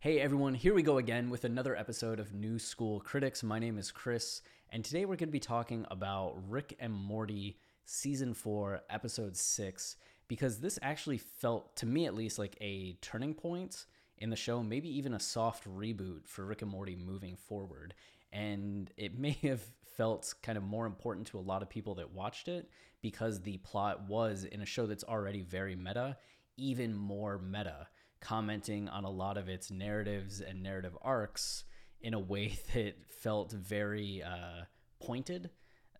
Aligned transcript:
Hey 0.00 0.20
everyone, 0.20 0.54
here 0.54 0.74
we 0.74 0.82
go 0.84 0.98
again 0.98 1.28
with 1.28 1.42
another 1.42 1.74
episode 1.74 2.20
of 2.20 2.32
New 2.32 2.60
School 2.60 3.00
Critics. 3.00 3.42
My 3.42 3.58
name 3.58 3.78
is 3.78 3.90
Chris, 3.90 4.42
and 4.70 4.84
today 4.84 5.00
we're 5.00 5.16
going 5.16 5.28
to 5.28 5.32
be 5.32 5.40
talking 5.40 5.84
about 5.90 6.36
Rick 6.48 6.76
and 6.78 6.92
Morty 6.92 7.58
Season 7.84 8.32
4, 8.32 8.82
Episode 8.90 9.36
6, 9.36 9.96
because 10.28 10.60
this 10.60 10.78
actually 10.82 11.18
felt, 11.18 11.74
to 11.78 11.86
me 11.86 12.06
at 12.06 12.14
least, 12.14 12.38
like 12.38 12.56
a 12.60 12.92
turning 13.02 13.34
point 13.34 13.86
in 14.18 14.30
the 14.30 14.36
show, 14.36 14.62
maybe 14.62 14.88
even 14.88 15.14
a 15.14 15.18
soft 15.18 15.68
reboot 15.68 16.28
for 16.28 16.44
Rick 16.44 16.62
and 16.62 16.70
Morty 16.70 16.94
moving 16.94 17.34
forward. 17.34 17.92
And 18.32 18.92
it 18.96 19.18
may 19.18 19.36
have 19.42 19.62
felt 19.96 20.32
kind 20.44 20.56
of 20.56 20.62
more 20.62 20.86
important 20.86 21.26
to 21.26 21.38
a 21.38 21.40
lot 21.40 21.60
of 21.60 21.68
people 21.68 21.96
that 21.96 22.14
watched 22.14 22.46
it 22.46 22.70
because 23.02 23.40
the 23.40 23.56
plot 23.56 24.08
was 24.08 24.44
in 24.44 24.60
a 24.60 24.64
show 24.64 24.86
that's 24.86 25.02
already 25.02 25.42
very 25.42 25.74
meta, 25.74 26.18
even 26.56 26.94
more 26.94 27.40
meta 27.40 27.88
commenting 28.20 28.88
on 28.88 29.04
a 29.04 29.10
lot 29.10 29.36
of 29.36 29.48
its 29.48 29.70
narratives 29.70 30.40
and 30.40 30.62
narrative 30.62 30.96
arcs 31.02 31.64
in 32.00 32.14
a 32.14 32.18
way 32.18 32.58
that 32.74 32.94
felt 33.08 33.52
very 33.52 34.22
uh, 34.22 34.64
pointed, 35.00 35.50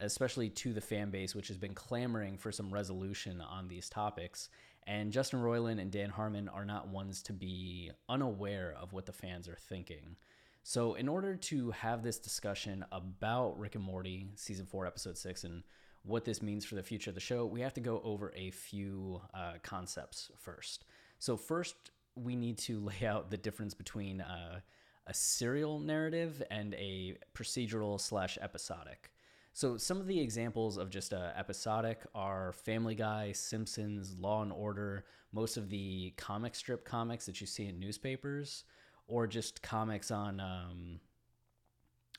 especially 0.00 0.48
to 0.50 0.72
the 0.72 0.80
fan 0.80 1.10
base, 1.10 1.34
which 1.34 1.48
has 1.48 1.56
been 1.56 1.74
clamoring 1.74 2.38
for 2.38 2.52
some 2.52 2.72
resolution 2.72 3.40
on 3.40 3.68
these 3.68 3.88
topics. 3.88 4.48
And 4.86 5.12
Justin 5.12 5.40
Roiland 5.40 5.80
and 5.80 5.90
Dan 5.90 6.08
Harmon 6.08 6.48
are 6.48 6.64
not 6.64 6.88
ones 6.88 7.22
to 7.24 7.32
be 7.34 7.90
unaware 8.08 8.74
of 8.80 8.92
what 8.92 9.04
the 9.04 9.12
fans 9.12 9.46
are 9.46 9.58
thinking. 9.68 10.16
So, 10.62 10.94
in 10.94 11.08
order 11.08 11.36
to 11.36 11.70
have 11.70 12.02
this 12.02 12.18
discussion 12.18 12.84
about 12.92 13.58
Rick 13.58 13.74
and 13.74 13.84
Morty, 13.84 14.28
season 14.34 14.66
four, 14.66 14.86
episode 14.86 15.16
six, 15.16 15.44
and 15.44 15.62
what 16.04 16.24
this 16.24 16.42
means 16.42 16.64
for 16.64 16.74
the 16.74 16.82
future 16.82 17.10
of 17.10 17.14
the 17.14 17.20
show, 17.20 17.46
we 17.46 17.60
have 17.60 17.74
to 17.74 17.80
go 17.80 18.00
over 18.04 18.32
a 18.34 18.50
few 18.50 19.20
uh, 19.34 19.54
concepts 19.62 20.30
first. 20.36 20.84
So, 21.18 21.36
first, 21.36 21.90
we 22.22 22.36
need 22.36 22.58
to 22.58 22.80
lay 23.00 23.06
out 23.06 23.30
the 23.30 23.36
difference 23.36 23.74
between 23.74 24.20
uh, 24.20 24.60
a 25.06 25.14
serial 25.14 25.78
narrative 25.78 26.42
and 26.50 26.74
a 26.74 27.16
procedural 27.34 28.00
slash 28.00 28.38
episodic. 28.40 29.10
So 29.52 29.76
some 29.76 29.98
of 29.98 30.06
the 30.06 30.20
examples 30.20 30.76
of 30.76 30.88
just 30.88 31.12
uh, 31.12 31.30
episodic 31.36 32.02
are 32.14 32.52
Family 32.52 32.94
Guy, 32.94 33.32
Simpsons, 33.32 34.14
Law 34.16 34.42
and 34.42 34.52
Order, 34.52 35.04
most 35.32 35.56
of 35.56 35.68
the 35.68 36.12
comic 36.16 36.54
strip 36.54 36.84
comics 36.84 37.26
that 37.26 37.40
you 37.40 37.46
see 37.46 37.66
in 37.66 37.80
newspapers, 37.80 38.64
or 39.08 39.26
just 39.26 39.60
comics 39.60 40.10
on 40.10 40.38
um, 40.38 41.00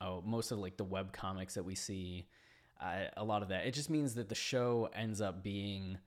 oh 0.01 0.21
most 0.25 0.51
of 0.51 0.59
like 0.59 0.75
the 0.75 0.83
web 0.83 1.13
comics 1.13 1.53
that 1.53 1.63
we 1.63 1.75
see. 1.75 2.27
Uh, 2.81 3.05
a 3.15 3.23
lot 3.23 3.41
of 3.41 3.49
that. 3.49 3.65
It 3.65 3.73
just 3.73 3.89
means 3.89 4.15
that 4.15 4.29
the 4.29 4.35
show 4.35 4.89
ends 4.93 5.21
up 5.21 5.43
being 5.43 5.97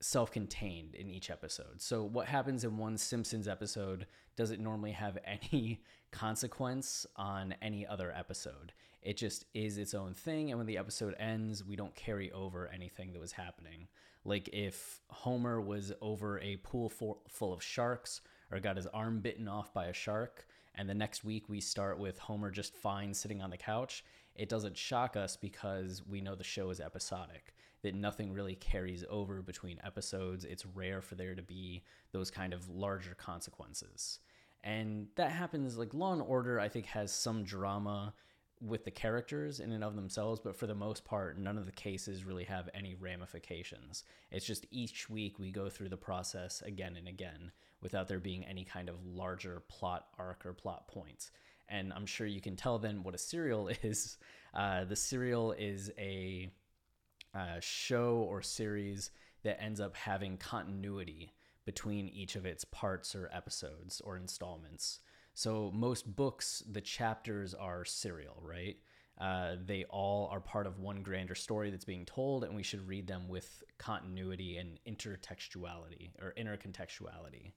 self-contained 0.00 0.94
in 0.94 1.08
each 1.08 1.30
episode. 1.30 1.80
So 1.80 2.02
what 2.02 2.26
happens 2.26 2.64
in 2.64 2.76
one 2.78 2.96
Simpsons 2.96 3.46
episode 3.46 4.06
doesn't 4.36 4.62
normally 4.62 4.92
have 4.92 5.18
any 5.52 5.82
consequence 6.10 7.06
on 7.16 7.54
any 7.62 7.86
other 7.86 8.12
episode. 8.16 8.72
It 9.02 9.16
just 9.16 9.44
is 9.54 9.78
its 9.78 9.94
own 9.94 10.14
thing 10.14 10.50
and 10.50 10.58
when 10.58 10.66
the 10.66 10.78
episode 10.78 11.14
ends, 11.18 11.64
we 11.64 11.76
don't 11.76 11.94
carry 11.94 12.30
over 12.32 12.68
anything 12.68 13.12
that 13.12 13.20
was 13.20 13.32
happening. 13.32 13.88
Like 14.24 14.48
if 14.52 15.00
Homer 15.08 15.60
was 15.60 15.92
over 16.02 16.38
a 16.40 16.56
pool 16.56 16.90
full 16.90 17.52
of 17.52 17.62
sharks 17.62 18.20
or 18.50 18.60
got 18.60 18.76
his 18.76 18.86
arm 18.88 19.20
bitten 19.20 19.48
off 19.48 19.72
by 19.72 19.86
a 19.86 19.94
shark 19.94 20.46
and 20.74 20.88
the 20.88 20.94
next 20.94 21.24
week 21.24 21.48
we 21.48 21.60
start 21.60 21.98
with 21.98 22.18
Homer 22.18 22.50
just 22.50 22.74
fine 22.74 23.14
sitting 23.14 23.40
on 23.40 23.50
the 23.50 23.56
couch, 23.56 24.04
it 24.34 24.48
doesn't 24.48 24.76
shock 24.76 25.16
us 25.16 25.36
because 25.36 26.02
we 26.06 26.20
know 26.20 26.34
the 26.34 26.44
show 26.44 26.70
is 26.70 26.80
episodic 26.80 27.54
that 27.82 27.94
nothing 27.94 28.32
really 28.32 28.54
carries 28.54 29.04
over 29.08 29.42
between 29.42 29.80
episodes. 29.84 30.44
It's 30.44 30.66
rare 30.66 31.00
for 31.00 31.14
there 31.14 31.34
to 31.34 31.42
be 31.42 31.82
those 32.12 32.30
kind 32.30 32.52
of 32.52 32.68
larger 32.68 33.14
consequences. 33.14 34.18
And 34.62 35.08
that 35.16 35.30
happens 35.30 35.78
like 35.78 35.94
Law 35.94 36.12
and 36.12 36.22
Order, 36.22 36.60
I 36.60 36.68
think, 36.68 36.86
has 36.86 37.12
some 37.12 37.44
drama 37.44 38.14
with 38.60 38.84
the 38.84 38.90
characters 38.90 39.58
in 39.58 39.72
and 39.72 39.82
of 39.82 39.96
themselves, 39.96 40.38
but 40.38 40.54
for 40.54 40.66
the 40.66 40.74
most 40.74 41.04
part, 41.04 41.38
none 41.38 41.56
of 41.56 41.64
the 41.64 41.72
cases 41.72 42.24
really 42.24 42.44
have 42.44 42.68
any 42.74 42.94
ramifications. 42.94 44.04
It's 44.30 44.44
just 44.44 44.66
each 44.70 45.08
week 45.08 45.38
we 45.38 45.50
go 45.50 45.70
through 45.70 45.88
the 45.88 45.96
process 45.96 46.62
again 46.62 46.96
and 46.96 47.08
again 47.08 47.52
without 47.80 48.08
there 48.08 48.20
being 48.20 48.44
any 48.44 48.64
kind 48.64 48.90
of 48.90 49.06
larger 49.06 49.62
plot 49.68 50.08
arc 50.18 50.44
or 50.44 50.52
plot 50.52 50.88
points. 50.88 51.30
And 51.70 51.92
I'm 51.92 52.04
sure 52.04 52.26
you 52.26 52.40
can 52.40 52.56
tell 52.56 52.78
then 52.78 53.02
what 53.02 53.14
a 53.14 53.18
serial 53.18 53.68
is. 53.82 54.18
Uh, 54.52 54.84
the 54.84 54.96
serial 54.96 55.52
is 55.52 55.90
a 55.96 56.50
uh, 57.34 57.60
show 57.60 58.26
or 58.28 58.42
series 58.42 59.10
that 59.42 59.62
ends 59.62 59.80
up 59.80 59.96
having 59.96 60.36
continuity 60.36 61.32
between 61.64 62.08
each 62.08 62.36
of 62.36 62.46
its 62.46 62.64
parts 62.64 63.14
or 63.14 63.30
episodes 63.32 64.00
or 64.00 64.16
installments. 64.16 65.00
So 65.34 65.70
most 65.74 66.16
books, 66.16 66.62
the 66.70 66.80
chapters 66.80 67.54
are 67.54 67.84
serial, 67.84 68.42
right? 68.42 68.76
Uh, 69.20 69.56
they 69.64 69.84
all 69.84 70.28
are 70.32 70.40
part 70.40 70.66
of 70.66 70.78
one 70.78 71.02
grander 71.02 71.34
story 71.34 71.70
that's 71.70 71.84
being 71.84 72.06
told, 72.06 72.42
and 72.42 72.56
we 72.56 72.62
should 72.62 72.86
read 72.88 73.06
them 73.06 73.28
with 73.28 73.62
continuity 73.78 74.56
and 74.56 74.80
intertextuality 74.88 76.10
or 76.20 76.34
intercontextuality. 76.38 77.52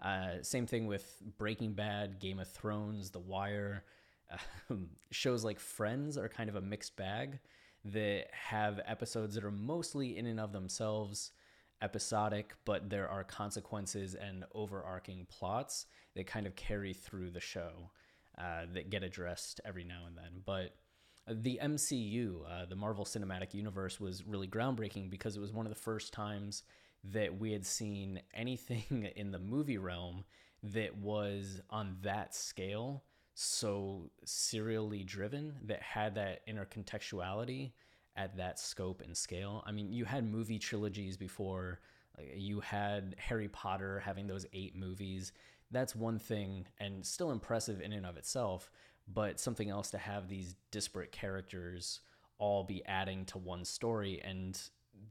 Uh, 0.00 0.42
same 0.42 0.66
thing 0.66 0.86
with 0.86 1.20
Breaking 1.36 1.72
Bad, 1.72 2.20
Game 2.20 2.38
of 2.38 2.48
Thrones, 2.48 3.10
The 3.10 3.18
Wire. 3.18 3.84
Uh, 4.32 4.74
shows 5.10 5.42
like 5.42 5.58
Friends 5.58 6.16
are 6.16 6.28
kind 6.28 6.48
of 6.48 6.54
a 6.54 6.60
mixed 6.60 6.96
bag 6.96 7.40
that 7.84 8.26
have 8.32 8.80
episodes 8.86 9.34
that 9.34 9.44
are 9.44 9.50
mostly 9.50 10.16
in 10.16 10.26
and 10.26 10.40
of 10.40 10.52
themselves 10.52 11.32
episodic, 11.80 12.54
but 12.64 12.90
there 12.90 13.08
are 13.08 13.24
consequences 13.24 14.14
and 14.14 14.44
overarching 14.54 15.26
plots 15.28 15.86
that 16.14 16.26
kind 16.26 16.46
of 16.46 16.56
carry 16.56 16.92
through 16.92 17.30
the 17.30 17.40
show 17.40 17.90
uh, 18.36 18.62
that 18.72 18.90
get 18.90 19.02
addressed 19.02 19.60
every 19.64 19.84
now 19.84 20.02
and 20.06 20.16
then. 20.16 20.42
But 20.44 20.74
the 21.30 21.60
MCU, 21.62 22.40
uh, 22.48 22.66
the 22.66 22.76
Marvel 22.76 23.04
Cinematic 23.04 23.54
Universe, 23.54 24.00
was 24.00 24.26
really 24.26 24.48
groundbreaking 24.48 25.10
because 25.10 25.36
it 25.36 25.40
was 25.40 25.52
one 25.52 25.66
of 25.66 25.70
the 25.70 25.80
first 25.80 26.12
times 26.12 26.62
that 27.04 27.38
we 27.38 27.52
had 27.52 27.66
seen 27.66 28.20
anything 28.34 29.08
in 29.16 29.30
the 29.30 29.38
movie 29.38 29.78
realm 29.78 30.24
that 30.62 30.96
was 30.96 31.60
on 31.70 31.96
that 32.02 32.34
scale 32.34 33.04
so 33.40 34.10
serially 34.24 35.04
driven 35.04 35.54
that 35.66 35.80
had 35.80 36.16
that 36.16 36.40
intercontextuality 36.48 37.70
at 38.16 38.36
that 38.36 38.58
scope 38.58 39.00
and 39.00 39.16
scale. 39.16 39.62
I 39.64 39.70
mean, 39.70 39.92
you 39.92 40.04
had 40.04 40.28
movie 40.28 40.58
trilogies 40.58 41.16
before, 41.16 41.78
you 42.34 42.58
had 42.58 43.14
Harry 43.16 43.46
Potter 43.46 44.00
having 44.00 44.26
those 44.26 44.44
eight 44.52 44.74
movies. 44.74 45.30
That's 45.70 45.94
one 45.94 46.18
thing 46.18 46.66
and 46.80 47.06
still 47.06 47.30
impressive 47.30 47.80
in 47.80 47.92
and 47.92 48.04
of 48.04 48.16
itself, 48.16 48.72
but 49.06 49.38
something 49.38 49.70
else 49.70 49.92
to 49.92 49.98
have 49.98 50.28
these 50.28 50.56
disparate 50.72 51.12
characters 51.12 52.00
all 52.38 52.64
be 52.64 52.84
adding 52.86 53.24
to 53.26 53.38
one 53.38 53.64
story 53.64 54.20
and 54.24 54.60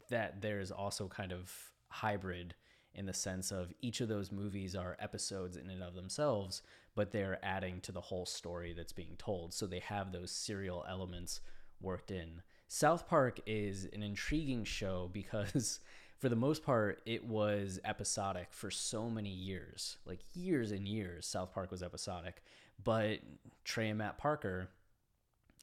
that 0.10 0.42
there's 0.42 0.72
also 0.72 1.08
kind 1.08 1.32
of 1.32 1.50
hybrid 1.88 2.56
in 2.94 3.06
the 3.06 3.14
sense 3.14 3.52
of 3.52 3.74
each 3.82 4.02
of 4.02 4.10
those 4.10 4.32
movies 4.32 4.76
are 4.76 4.98
episodes 5.00 5.58
in 5.58 5.70
and 5.70 5.84
of 5.84 5.96
themselves, 5.96 6.62
but 6.96 7.12
they're 7.12 7.40
adding 7.44 7.80
to 7.82 7.92
the 7.92 8.02
whole 8.02 8.26
story 8.26 8.74
that's 8.74 8.94
being 8.94 9.16
told. 9.18 9.54
So 9.54 9.68
they 9.68 9.80
have 9.80 10.12
those 10.12 10.32
serial 10.32 10.84
elements 10.90 11.42
worked 11.80 12.12
in. 12.12 12.42
South 12.68 13.08
Park 13.08 13.40
is 13.46 13.88
an 13.94 14.04
intriguing 14.04 14.64
show 14.64 15.10
because, 15.14 15.80
for 16.18 16.30
the 16.30 16.36
most 16.36 16.64
part, 16.64 17.02
it 17.06 17.24
was 17.26 17.80
episodic 17.86 18.48
for 18.52 18.72
so 18.72 19.10
many 19.10 19.30
years 19.30 19.98
like 20.06 20.20
years 20.34 20.72
and 20.72 20.88
years. 20.88 21.28
South 21.28 21.54
Park 21.54 21.72
was 21.72 21.84
episodic. 21.84 22.42
But 22.84 23.20
Trey 23.64 23.90
and 23.90 23.98
Matt 23.98 24.18
Parker, 24.18 24.70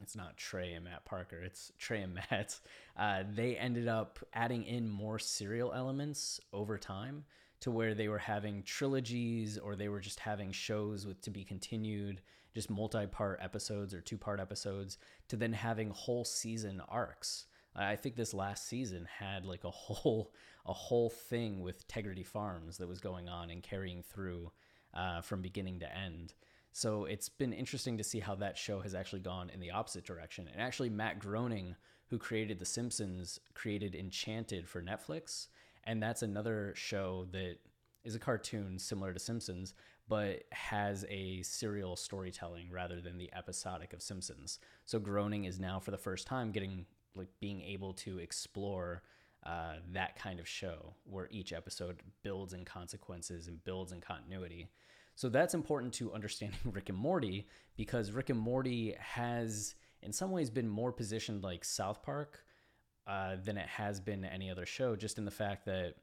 it's 0.00 0.16
not 0.16 0.37
Trey 0.37 0.72
and 0.75 0.84
Matt 0.84 1.05
Parker, 1.05 1.41
it's 1.43 1.72
Trey 1.78 2.03
and 2.03 2.15
Matt. 2.31 2.59
Uh, 2.97 3.25
they 3.34 3.56
ended 3.56 3.88
up 3.88 4.19
adding 4.32 4.65
in 4.65 4.88
more 4.88 5.19
serial 5.19 5.72
elements 5.72 6.41
over 6.53 6.78
time 6.78 7.25
to 7.60 7.71
where 7.71 7.94
they 7.94 8.09
were 8.09 8.19
having 8.19 8.62
trilogies 8.62 9.56
or 9.56 9.75
they 9.75 9.88
were 9.88 10.00
just 10.00 10.21
having 10.21 10.53
shows 10.53 11.06
with 11.06 11.20
to 11.23 11.31
be 11.31 11.44
continued, 11.44 12.20
just 12.55 12.69
multi-part 12.69 13.38
episodes 13.43 13.94
or 13.94 14.00
two-part 14.00 14.38
episodes, 14.38 14.99
to 15.29 15.37
then 15.37 15.52
having 15.52 15.91
whole 15.91 16.25
season 16.25 16.82
arcs. 16.88 17.47
I 17.76 17.97
think 17.97 18.17
this 18.17 18.35
last 18.35 18.69
season 18.69 19.08
had 19.19 19.47
like 19.47 19.64
a 19.64 19.70
whole 19.70 20.32
a 20.67 20.73
whole 20.73 21.11
thing 21.11 21.61
with 21.61 21.87
Tegridy 21.88 22.25
Farms 22.25 22.79
that 22.79 22.88
was 22.88 23.00
going 23.00 23.29
on 23.29 23.50
and 23.50 23.62
carrying 23.62 24.02
through 24.02 24.50
uh, 24.94 25.20
from 25.20 25.43
beginning 25.43 25.81
to 25.81 25.97
end. 25.97 26.32
So 26.76 27.05
it's 27.05 27.29
been 27.29 27.53
interesting 27.53 27.97
to 27.99 28.05
see 28.05 28.19
how 28.19 28.35
that 28.35 28.59
show 28.59 28.81
has 28.81 28.97
actually 28.97 29.21
gone 29.21 29.49
in 29.49 29.61
the 29.61 29.71
opposite 29.71 30.05
direction. 30.05 30.49
And 30.53 30.61
actually, 30.61 30.91
Matt 30.91 31.21
Groening, 31.21 31.76
who 32.09 32.19
created 32.19 32.59
The 32.59 32.65
Simpsons, 32.65 33.38
created 33.55 33.94
Enchanted 33.94 34.69
for 34.69 34.82
Netflix. 34.82 35.47
And 35.85 36.03
that's 36.03 36.23
another 36.23 36.73
show 36.75 37.29
that 37.31 37.59
is 38.03 38.17
a 38.17 38.19
cartoon 38.19 38.81
similar 38.81 39.12
to 39.12 39.21
Simpsons, 39.21 39.75
but 40.09 40.43
has 40.50 41.06
a 41.09 41.43
serial 41.43 41.94
storytelling 41.94 42.73
rather 42.73 43.00
than 43.00 43.19
the 43.19 43.31
episodic 43.32 43.93
of 43.93 44.03
Simpsons. 44.03 44.59
So 44.85 44.99
Groening 44.99 45.44
is 45.44 45.61
now 45.61 45.79
for 45.79 45.93
the 45.93 45.97
first 45.97 46.26
time 46.26 46.50
getting 46.50 46.87
like 47.15 47.29
being 47.38 47.62
able 47.62 47.93
to 47.93 48.19
explore 48.19 49.05
uh, 49.47 49.75
that 49.93 50.19
kind 50.19 50.41
of 50.41 50.49
show 50.49 50.94
where 51.05 51.29
each 51.31 51.53
episode 51.53 52.00
builds 52.25 52.53
in 52.53 52.65
consequences 52.65 53.47
and 53.47 53.62
builds 53.62 53.93
in 53.93 54.00
continuity. 54.00 54.67
So 55.14 55.28
that's 55.28 55.55
important 55.55 55.93
to 55.94 56.12
understanding 56.12 56.58
Rick 56.64 56.88
and 56.88 56.99
Morty 56.99 57.46
because 57.76 58.11
Rick 58.11 58.31
and 58.31 58.38
Morty 58.38 58.94
has, 58.99 59.75
in 60.02 60.12
some 60.12 60.31
ways, 60.31 60.50
been 60.50 60.69
more 60.69 60.93
positioned 60.93 61.43
like 61.43 61.64
South 61.64 62.02
Park 62.02 62.44
uh, 63.06 63.37
than 63.43 63.56
it 63.56 63.69
has 63.69 64.00
been 64.00 64.25
any 64.25 64.50
other 64.50 64.66
show, 64.66 64.96
just 64.96 65.19
in 65.19 65.25
the 65.25 65.31
fact 65.31 65.66
that 65.66 65.94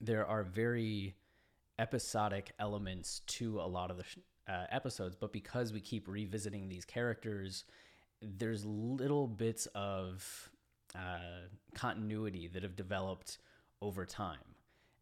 there 0.00 0.26
are 0.26 0.42
very 0.42 1.16
episodic 1.78 2.52
elements 2.58 3.20
to 3.26 3.60
a 3.60 3.66
lot 3.66 3.90
of 3.90 3.96
the 3.96 4.04
sh- 4.04 4.18
uh, 4.48 4.64
episodes, 4.70 5.14
but 5.14 5.32
because 5.32 5.72
we 5.72 5.80
keep 5.80 6.08
revisiting 6.08 6.68
these 6.68 6.84
characters, 6.84 7.64
there's 8.22 8.64
little 8.64 9.26
bits 9.26 9.66
of 9.74 10.50
uh, 10.94 11.46
continuity 11.74 12.48
that 12.48 12.62
have 12.62 12.76
developed 12.76 13.38
over 13.80 14.04
time. 14.04 14.38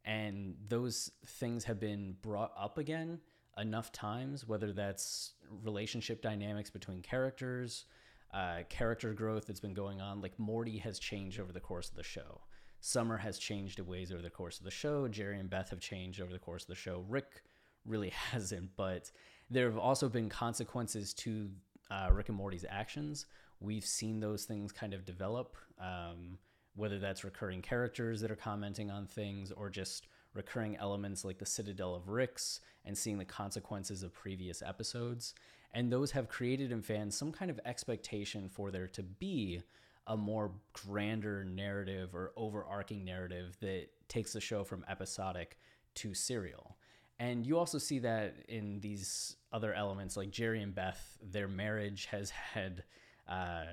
And 0.07 0.55
those 0.69 1.11
things 1.27 1.65
have 1.65 1.81
been 1.81 2.17
brought 2.23 2.53
up 2.57 2.79
again 2.79 3.19
enough 3.59 3.91
times, 3.91 4.47
whether 4.47 4.73
that's 4.73 5.33
relationship 5.65 6.23
dynamics 6.23 6.71
between 6.71 7.03
characters, 7.03 7.87
uh, 8.33 8.59
character 8.69 9.13
growth 9.13 9.47
that's 9.47 9.61
been 9.61 9.75
going 9.75 10.01
on. 10.01 10.21
Like 10.21 10.39
Morty 10.39 10.79
has 10.79 10.99
changed 10.99 11.41
over 11.41 11.53
the 11.53 11.61
course 11.61 11.89
of 11.89 11.97
the 11.97 12.03
show. 12.03 12.43
Summer 12.81 13.17
has 13.17 13.39
changed 13.39 13.79
in 13.79 13.87
ways 13.87 14.13
over 14.13 14.23
the 14.23 14.31
course 14.31 14.59
of 14.59 14.65
the 14.65 14.71
show. 14.71 15.09
Jerry 15.09 15.41
and 15.41 15.51
Beth 15.51 15.71
have 15.71 15.81
changed 15.81 16.21
over 16.21 16.33
the 16.33 16.39
course 16.39 16.63
of 16.63 16.69
the 16.69 16.75
show. 16.75 17.05
Rick 17.09 17.43
really 17.85 18.11
hasn't, 18.31 18.71
but 18.77 19.11
there 19.51 19.67
have 19.67 19.79
also 19.79 20.09
been 20.09 20.29
consequences 20.29 21.15
to 21.15 21.51
uh, 21.91 22.11
Rick 22.13 22.29
and 22.29 22.37
Morty's 22.37 22.65
actions. 22.69 23.27
We've 23.61 23.85
seen 23.85 24.21
those 24.21 24.45
things 24.45 24.73
kind 24.73 24.93
of 24.93 25.05
develop, 25.05 25.57
um, 25.81 26.39
whether 26.77 26.99
that's 26.99 27.25
recurring 27.25 27.63
characters 27.63 28.21
that 28.21 28.31
are 28.31 28.37
commenting 28.37 28.91
on 28.91 29.07
things 29.07 29.51
or 29.51 29.69
just 29.69 30.07
recurring 30.35 30.77
elements 30.77 31.25
like 31.25 31.39
the 31.39 31.47
Citadel 31.47 31.95
of 31.95 32.09
Ricks 32.09 32.61
and 32.85 32.97
seeing 32.97 33.19
the 33.19 33.25
consequences 33.25 34.03
of 34.03 34.15
previous 34.15 34.63
episodes. 34.63 35.35
And 35.73 35.91
those 35.91 36.13
have 36.13 36.29
created 36.29 36.73
in 36.73 36.83
fans 36.83 37.17
some 37.17 37.33
kind 37.33 37.51
of 37.51 37.61
expectation 37.65 38.49
for 38.49 38.71
there 38.71 38.87
to 38.89 39.03
be 39.03 39.63
a 40.07 40.17
more 40.17 40.53
grander 40.73 41.45
narrative 41.45 42.15
or 42.15 42.33
overarching 42.37 43.05
narrative 43.05 43.57
that 43.61 43.89
takes 44.09 44.33
the 44.33 44.41
show 44.41 44.63
from 44.63 44.85
episodic 44.89 45.59
to 45.95 46.15
serial. 46.15 46.77
And 47.19 47.47
you 47.47 47.59
also 47.59 47.79
see 47.79 47.99
that 48.01 48.37
in 48.49 48.81
these 48.81 49.37
other 49.53 49.73
elements, 49.73 50.17
like 50.17 50.31
Jerry 50.31 50.63
and 50.63 50.75
Beth, 50.75 51.19
their 51.23 51.49
marriage 51.49 52.07
has 52.07 52.31
had 52.31 52.85
uh, 53.29 53.65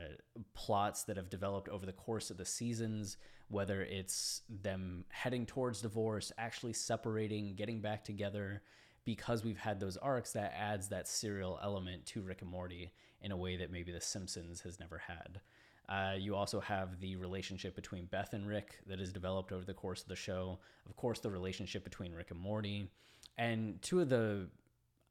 plots 0.53 1.03
that 1.03 1.17
have 1.17 1.29
developed 1.29 1.69
over 1.69 1.85
the 1.85 1.93
course 1.93 2.31
of 2.31 2.37
the 2.37 2.45
seasons, 2.45 3.17
whether 3.49 3.81
it's 3.81 4.41
them 4.49 5.05
heading 5.09 5.45
towards 5.45 5.81
divorce, 5.81 6.31
actually 6.37 6.73
separating, 6.73 7.55
getting 7.55 7.81
back 7.81 8.03
together. 8.03 8.61
Because 9.05 9.43
we've 9.43 9.57
had 9.57 9.79
those 9.79 9.97
arcs, 9.97 10.31
that 10.31 10.53
adds 10.57 10.87
that 10.87 11.09
serial 11.09 11.59
element 11.61 12.05
to 12.07 12.21
Rick 12.21 12.41
and 12.41 12.49
Morty 12.49 12.93
in 13.21 13.31
a 13.31 13.37
way 13.37 13.57
that 13.57 13.71
maybe 13.71 13.91
The 13.91 13.99
Simpsons 13.99 14.61
has 14.61 14.79
never 14.79 14.97
had. 14.97 15.41
Uh, 15.89 16.15
you 16.17 16.35
also 16.35 16.61
have 16.61 16.99
the 17.01 17.17
relationship 17.17 17.75
between 17.75 18.05
Beth 18.05 18.33
and 18.33 18.47
Rick 18.47 18.79
that 18.87 18.99
has 18.99 19.11
developed 19.11 19.51
over 19.51 19.65
the 19.65 19.73
course 19.73 20.01
of 20.01 20.07
the 20.07 20.15
show. 20.15 20.59
Of 20.89 20.95
course, 20.95 21.19
the 21.19 21.29
relationship 21.29 21.83
between 21.83 22.13
Rick 22.13 22.31
and 22.31 22.39
Morty. 22.39 22.89
And 23.37 23.81
two 23.81 23.99
of 23.99 24.09
the, 24.09 24.47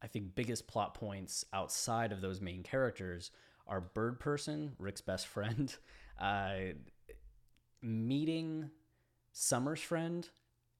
I 0.03 0.07
think, 0.07 0.35
biggest 0.35 0.67
plot 0.67 0.95
points 0.95 1.45
outside 1.53 2.13
of 2.13 2.23
those 2.23 2.41
main 2.41 2.63
characters 2.63 3.31
are 3.67 3.81
Bird 3.81 4.21
Person, 4.21 4.73
Rick's 4.79 5.01
best 5.01 5.27
friend, 5.27 5.75
uh, 6.21 6.55
meeting 7.81 8.71
Summer's 9.33 9.81
friend, 9.81 10.29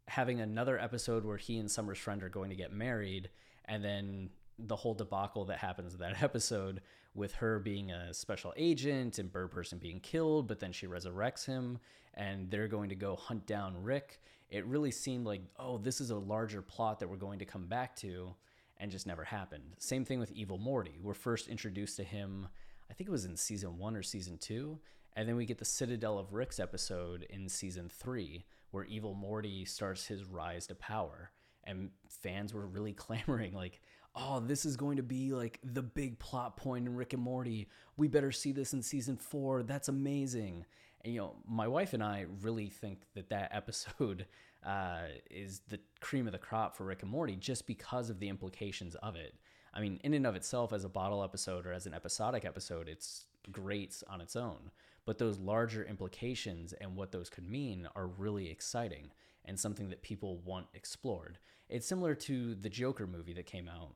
having 0.09 0.41
another 0.41 0.79
episode 0.79 1.25
where 1.25 1.37
he 1.37 1.59
and 1.59 1.71
Summer's 1.71 1.99
friend 1.99 2.23
are 2.23 2.29
going 2.29 2.51
to 2.51 2.57
get 2.57 2.73
married, 2.73 3.31
and 3.65 3.85
then 3.85 4.31
the 4.59 4.77
whole 4.77 4.95
debacle 4.95 5.45
that 5.47 5.59
happens 5.59 5.95
in 5.95 6.01
that 6.01 6.23
episode 6.23 6.81
with 7.15 7.33
her 7.35 7.59
being 7.59 7.91
a 7.91 8.13
special 8.15 8.53
agent 8.57 9.19
and 9.19 9.33
Bird 9.33 9.51
Person 9.51 9.79
being 9.79 10.01
killed, 10.01 10.49
but 10.49 10.61
then 10.61 10.73
she 10.73 10.87
resurrects 10.87 11.45
him 11.45 11.79
and 12.15 12.51
they're 12.51 12.69
going 12.69 12.91
to 12.91 12.95
go 12.95 13.17
hunt 13.17 13.47
down 13.47 13.83
Rick 13.83 14.21
it 14.53 14.67
really 14.67 14.91
seemed 14.91 15.25
like, 15.25 15.41
oh, 15.59 15.79
this 15.79 16.01
is 16.01 16.11
a 16.11 16.17
larger 16.17 16.61
plot 16.61 17.01
that 17.01 17.09
we're 17.09 17.17
going 17.17 17.39
to 17.39 17.47
come 17.47 17.67
back 17.67 17.97
to, 17.97 18.35
and 18.77 18.91
just 18.91 19.07
never 19.07 19.25
happened. 19.25 19.65
Same 19.79 20.05
thing 20.05 20.21
with 20.21 20.31
Evil 20.31 20.59
Morty. 20.59 20.99
We're 21.03 21.15
first 21.15 21.49
introduced 21.49 21.97
to 21.97 22.05
him, 22.05 22.49
I 22.93 22.95
think 22.95 23.09
it 23.09 23.13
was 23.13 23.25
in 23.25 23.39
season 23.39 23.79
one 23.79 23.97
or 23.97 24.03
season 24.03 24.37
two, 24.37 24.79
and 25.17 25.27
then 25.27 25.35
we 25.35 25.47
get 25.47 25.57
the 25.57 25.65
Citadel 25.65 26.19
of 26.19 26.35
Ricks 26.35 26.61
episode 26.61 27.27
in 27.31 27.49
season 27.49 27.89
three, 27.89 28.45
where 28.71 28.85
Evil 28.85 29.15
Morty 29.15 29.65
starts 29.65 30.05
his 30.05 30.27
rise 30.27 30.67
to 30.67 30.75
power. 30.75 31.31
And 31.65 31.89
fans 32.23 32.53
were 32.53 32.67
really 32.67 32.93
clamoring, 32.93 33.55
like, 33.55 33.81
oh, 34.15 34.41
this 34.41 34.67
is 34.67 34.77
going 34.77 34.99
to 34.99 35.03
be 35.03 35.33
like 35.33 35.59
the 35.65 35.83
big 35.83 36.19
plot 36.19 36.59
point 36.59 36.87
in 36.87 36.95
Rick 36.95 37.15
and 37.15 37.23
Morty. 37.23 37.67
We 37.97 38.09
better 38.09 38.31
see 38.31 38.53
this 38.53 38.75
in 38.75 38.83
season 38.83 39.17
four. 39.17 39.63
That's 39.63 39.89
amazing. 39.89 40.67
And, 41.03 41.15
you 41.15 41.21
know, 41.21 41.37
my 41.49 41.69
wife 41.69 41.95
and 41.95 42.03
I 42.03 42.27
really 42.43 42.69
think 42.69 43.05
that 43.15 43.31
that 43.31 43.53
episode 43.55 44.27
uh, 44.67 45.05
is 45.31 45.63
the 45.67 45.81
cream 46.01 46.27
of 46.27 46.33
the 46.33 46.39
crop 46.39 46.77
for 46.77 46.85
Rick 46.85 47.01
and 47.01 47.11
Morty 47.11 47.37
just 47.37 47.67
because 47.67 48.11
of 48.11 48.21
the 48.21 48.29
implications 48.29 48.97
of 48.97 49.17
it. 49.17 49.35
I 49.75 49.81
mean, 49.81 50.01
in 50.05 50.15
and 50.15 50.27
of 50.27 50.37
itself, 50.37 50.73
as 50.73 50.85
a 50.85 50.89
bottle 50.89 51.23
episode 51.25 51.67
or 51.67 51.73
as 51.73 51.87
an 51.87 51.95
episodic 51.95 52.45
episode, 52.45 52.89
it's 52.89 53.27
great 53.51 54.03
on 54.09 54.21
its 54.21 54.37
own. 54.37 54.71
But 55.05 55.19
those 55.19 55.39
larger 55.39 55.85
implications 55.85 56.73
and 56.75 56.95
what 56.95 57.11
those 57.11 57.29
could 57.29 57.49
mean 57.49 57.89
are 57.97 58.07
really 58.07 58.51
exciting 58.51 59.11
and 59.45 59.59
something 59.59 59.89
that 59.89 60.03
people 60.03 60.39
want 60.39 60.67
explored. 60.75 61.39
It's 61.69 61.87
similar 61.87 62.15
to 62.15 62.55
the 62.55 62.69
Joker 62.69 63.07
movie 63.07 63.33
that 63.33 63.47
came 63.47 63.69
out 63.69 63.95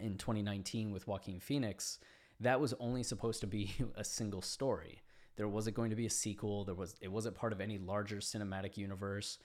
in 0.00 0.16
2019 0.16 0.92
with 0.92 1.06
Joaquin 1.06 1.40
Phoenix. 1.40 1.98
That 2.38 2.60
was 2.60 2.72
only 2.80 3.02
supposed 3.02 3.40
to 3.40 3.46
be 3.46 3.74
a 3.96 4.04
single 4.04 4.42
story. 4.42 5.02
There 5.36 5.48
wasn't 5.48 5.76
going 5.76 5.90
to 5.90 5.96
be 5.96 6.06
a 6.06 6.10
sequel. 6.10 6.64
There 6.64 6.74
was 6.74 6.94
it 7.00 7.10
wasn't 7.10 7.34
part 7.34 7.52
of 7.52 7.60
any 7.60 7.78
larger 7.78 8.16
cinematic 8.16 8.76
universe, 8.76 9.38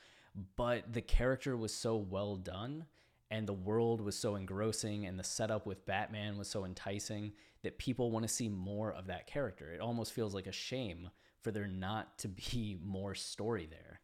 but 0.56 0.92
the 0.94 1.02
character 1.02 1.56
was 1.58 1.74
so 1.74 1.96
well 1.96 2.36
done 2.36 2.86
and 3.32 3.48
the 3.48 3.54
world 3.54 4.02
was 4.02 4.16
so 4.18 4.36
engrossing 4.36 5.06
and 5.06 5.20
the 5.20 5.24
setup 5.24 5.66
with 5.66 5.86
Batman 5.86 6.38
was 6.38 6.48
so 6.48 6.66
enticing 6.66 7.34
that 7.64 7.78
people 7.78 8.12
want 8.12 8.24
to 8.24 8.34
see 8.34 8.48
more 8.48 8.94
of 8.94 9.08
that 9.08 9.28
character. 9.28 9.74
It 9.74 9.82
almost 9.82 10.14
feels 10.14 10.36
like 10.36 10.48
a 10.48 10.52
shame 10.52 11.10
for 11.42 11.52
there 11.52 11.68
not 11.68 12.18
to 12.20 12.28
be 12.28 12.78
more 12.84 13.16
story 13.16 13.68
there. 13.70 14.02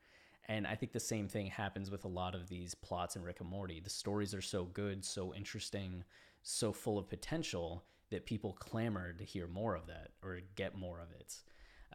And 0.48 0.66
I 0.66 0.76
think 0.76 0.92
the 0.92 1.00
same 1.00 1.28
thing 1.28 1.46
happens 1.48 1.92
with 1.92 2.04
a 2.04 2.10
lot 2.10 2.36
of 2.36 2.50
these 2.50 2.76
plots 2.76 3.16
in 3.16 3.24
Rick 3.24 3.40
and 3.40 3.50
Morty. 3.50 3.80
The 3.80 3.90
stories 3.90 4.34
are 4.34 4.42
so 4.42 4.66
good, 4.66 5.06
so 5.06 5.34
interesting, 5.34 6.04
so 6.42 6.74
full 6.74 6.98
of 6.98 7.08
potential 7.10 7.86
that 8.10 8.26
people 8.26 8.54
clamor 8.54 9.14
to 9.14 9.24
hear 9.24 9.48
more 9.48 9.76
of 9.76 9.88
that 9.88 10.10
or 10.24 10.40
get 10.56 10.78
more 10.78 11.00
of 11.00 11.12
it. 11.12 11.38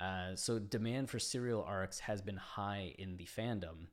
Uh, 0.00 0.36
so 0.36 0.58
demand 0.58 1.10
for 1.10 1.18
serial 1.18 1.64
arcs 1.64 1.98
has 2.00 2.22
been 2.22 2.36
high 2.36 2.94
in 2.98 3.16
the 3.16 3.26
fandom. 3.26 3.88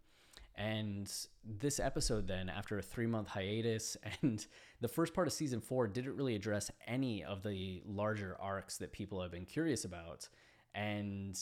And 0.56 1.12
this 1.44 1.80
episode, 1.80 2.28
then, 2.28 2.48
after 2.48 2.78
a 2.78 2.82
three 2.82 3.08
month 3.08 3.30
hiatus, 3.30 3.98
and 4.22 4.46
the 4.82 4.88
first 4.88 5.14
part 5.14 5.28
of 5.28 5.34
season 5.34 5.62
four 5.62 5.88
didn't 5.88 6.16
really 6.16 6.36
address 6.36 6.70
any 6.86 7.24
of 7.24 7.44
the 7.44 7.82
larger 7.86 8.38
arcs 8.40 8.78
that 8.78 8.92
people 8.92 9.22
have 9.22 9.32
been 9.32 9.46
curious 9.46 9.86
about. 9.86 10.30
And 10.76 11.40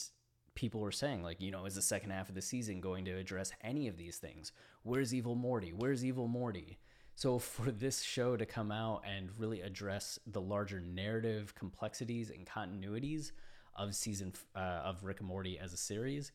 people 0.54 0.80
were 0.80 0.92
saying, 0.92 1.22
like, 1.22 1.40
you 1.40 1.50
know, 1.50 1.66
is 1.66 1.74
the 1.74 1.82
second 1.82 2.10
half 2.10 2.28
of 2.28 2.34
the 2.34 2.42
season 2.42 2.80
going 2.80 3.04
to 3.04 3.12
address 3.12 3.52
any 3.62 3.88
of 3.88 3.96
these 3.96 4.16
things? 4.16 4.52
Where's 4.82 5.14
Evil 5.14 5.34
Morty? 5.34 5.72
Where's 5.74 6.04
Evil 6.04 6.28
Morty? 6.28 6.78
So, 7.14 7.38
for 7.38 7.70
this 7.70 8.02
show 8.02 8.36
to 8.36 8.46
come 8.46 8.72
out 8.72 9.02
and 9.06 9.30
really 9.38 9.60
address 9.60 10.18
the 10.26 10.40
larger 10.40 10.80
narrative 10.80 11.54
complexities 11.54 12.30
and 12.30 12.46
continuities 12.46 13.32
of 13.74 13.94
season 13.94 14.32
uh, 14.54 14.58
of 14.84 15.04
Rick 15.04 15.20
and 15.20 15.28
Morty 15.28 15.58
as 15.58 15.72
a 15.72 15.78
series, 15.78 16.32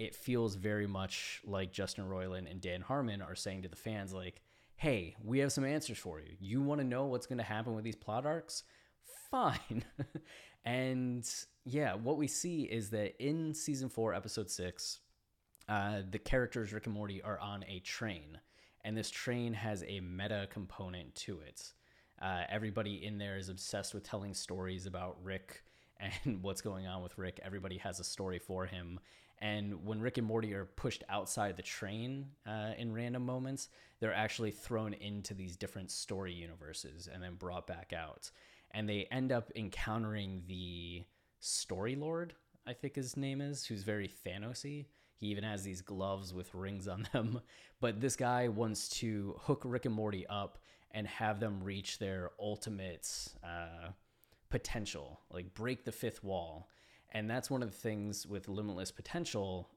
it 0.00 0.14
feels 0.14 0.54
very 0.54 0.86
much 0.86 1.42
like 1.44 1.72
Justin 1.72 2.08
Roiland 2.08 2.50
and 2.50 2.58
Dan 2.58 2.80
Harmon 2.80 3.20
are 3.20 3.34
saying 3.34 3.62
to 3.62 3.68
the 3.68 3.76
fans, 3.76 4.14
like, 4.14 4.40
"Hey, 4.76 5.14
we 5.22 5.40
have 5.40 5.52
some 5.52 5.64
answers 5.64 5.98
for 5.98 6.20
you. 6.20 6.36
You 6.40 6.62
want 6.62 6.80
to 6.80 6.86
know 6.86 7.04
what's 7.04 7.26
going 7.26 7.36
to 7.36 7.44
happen 7.44 7.74
with 7.74 7.84
these 7.84 7.96
plot 7.96 8.24
arcs? 8.24 8.62
Fine." 9.30 9.84
and 10.64 11.28
yeah, 11.66 11.94
what 11.94 12.16
we 12.16 12.26
see 12.28 12.62
is 12.62 12.88
that 12.90 13.22
in 13.22 13.52
season 13.52 13.90
four, 13.90 14.14
episode 14.14 14.48
six, 14.50 15.00
uh, 15.68 16.00
the 16.10 16.18
characters 16.18 16.72
Rick 16.72 16.86
and 16.86 16.94
Morty 16.94 17.20
are 17.20 17.38
on 17.38 17.62
a 17.68 17.80
train, 17.80 18.40
and 18.82 18.96
this 18.96 19.10
train 19.10 19.52
has 19.52 19.84
a 19.86 20.00
meta 20.00 20.48
component 20.50 21.14
to 21.16 21.40
it. 21.40 21.74
Uh, 22.22 22.44
everybody 22.48 23.04
in 23.04 23.18
there 23.18 23.36
is 23.36 23.50
obsessed 23.50 23.92
with 23.92 24.02
telling 24.02 24.32
stories 24.32 24.86
about 24.86 25.22
Rick 25.22 25.62
and 26.24 26.42
what's 26.42 26.62
going 26.62 26.86
on 26.86 27.02
with 27.02 27.18
Rick. 27.18 27.38
Everybody 27.44 27.76
has 27.78 28.00
a 28.00 28.04
story 28.04 28.38
for 28.38 28.64
him. 28.64 28.98
And 29.40 29.86
when 29.86 30.00
Rick 30.00 30.18
and 30.18 30.26
Morty 30.26 30.52
are 30.54 30.66
pushed 30.66 31.02
outside 31.08 31.56
the 31.56 31.62
train 31.62 32.26
uh, 32.46 32.72
in 32.76 32.92
random 32.92 33.24
moments, 33.24 33.68
they're 33.98 34.14
actually 34.14 34.50
thrown 34.50 34.92
into 34.94 35.32
these 35.32 35.56
different 35.56 35.90
story 35.90 36.32
universes 36.32 37.08
and 37.12 37.22
then 37.22 37.34
brought 37.36 37.66
back 37.66 37.92
out. 37.96 38.30
And 38.72 38.88
they 38.88 39.08
end 39.10 39.32
up 39.32 39.50
encountering 39.56 40.42
the 40.46 41.04
Story 41.40 41.96
Lord, 41.96 42.34
I 42.66 42.74
think 42.74 42.94
his 42.94 43.16
name 43.16 43.40
is, 43.40 43.64
who's 43.64 43.82
very 43.82 44.08
Thanosy. 44.08 44.86
He 45.16 45.26
even 45.28 45.44
has 45.44 45.62
these 45.62 45.80
gloves 45.80 46.32
with 46.32 46.54
rings 46.54 46.86
on 46.86 47.08
them. 47.12 47.40
But 47.80 47.98
this 47.98 48.14
guy 48.14 48.48
wants 48.48 48.90
to 49.00 49.36
hook 49.38 49.62
Rick 49.64 49.86
and 49.86 49.94
Morty 49.94 50.26
up 50.26 50.58
and 50.90 51.06
have 51.06 51.40
them 51.40 51.64
reach 51.64 51.98
their 51.98 52.30
ultimate 52.38 53.08
uh, 53.42 53.92
potential, 54.50 55.18
like 55.32 55.54
break 55.54 55.86
the 55.86 55.92
fifth 55.92 56.22
wall. 56.22 56.68
And 57.12 57.28
that's 57.28 57.50
one 57.50 57.62
of 57.62 57.70
the 57.70 57.76
things 57.76 58.26
with 58.26 58.48
limitless 58.48 58.90
potential. 58.90 59.68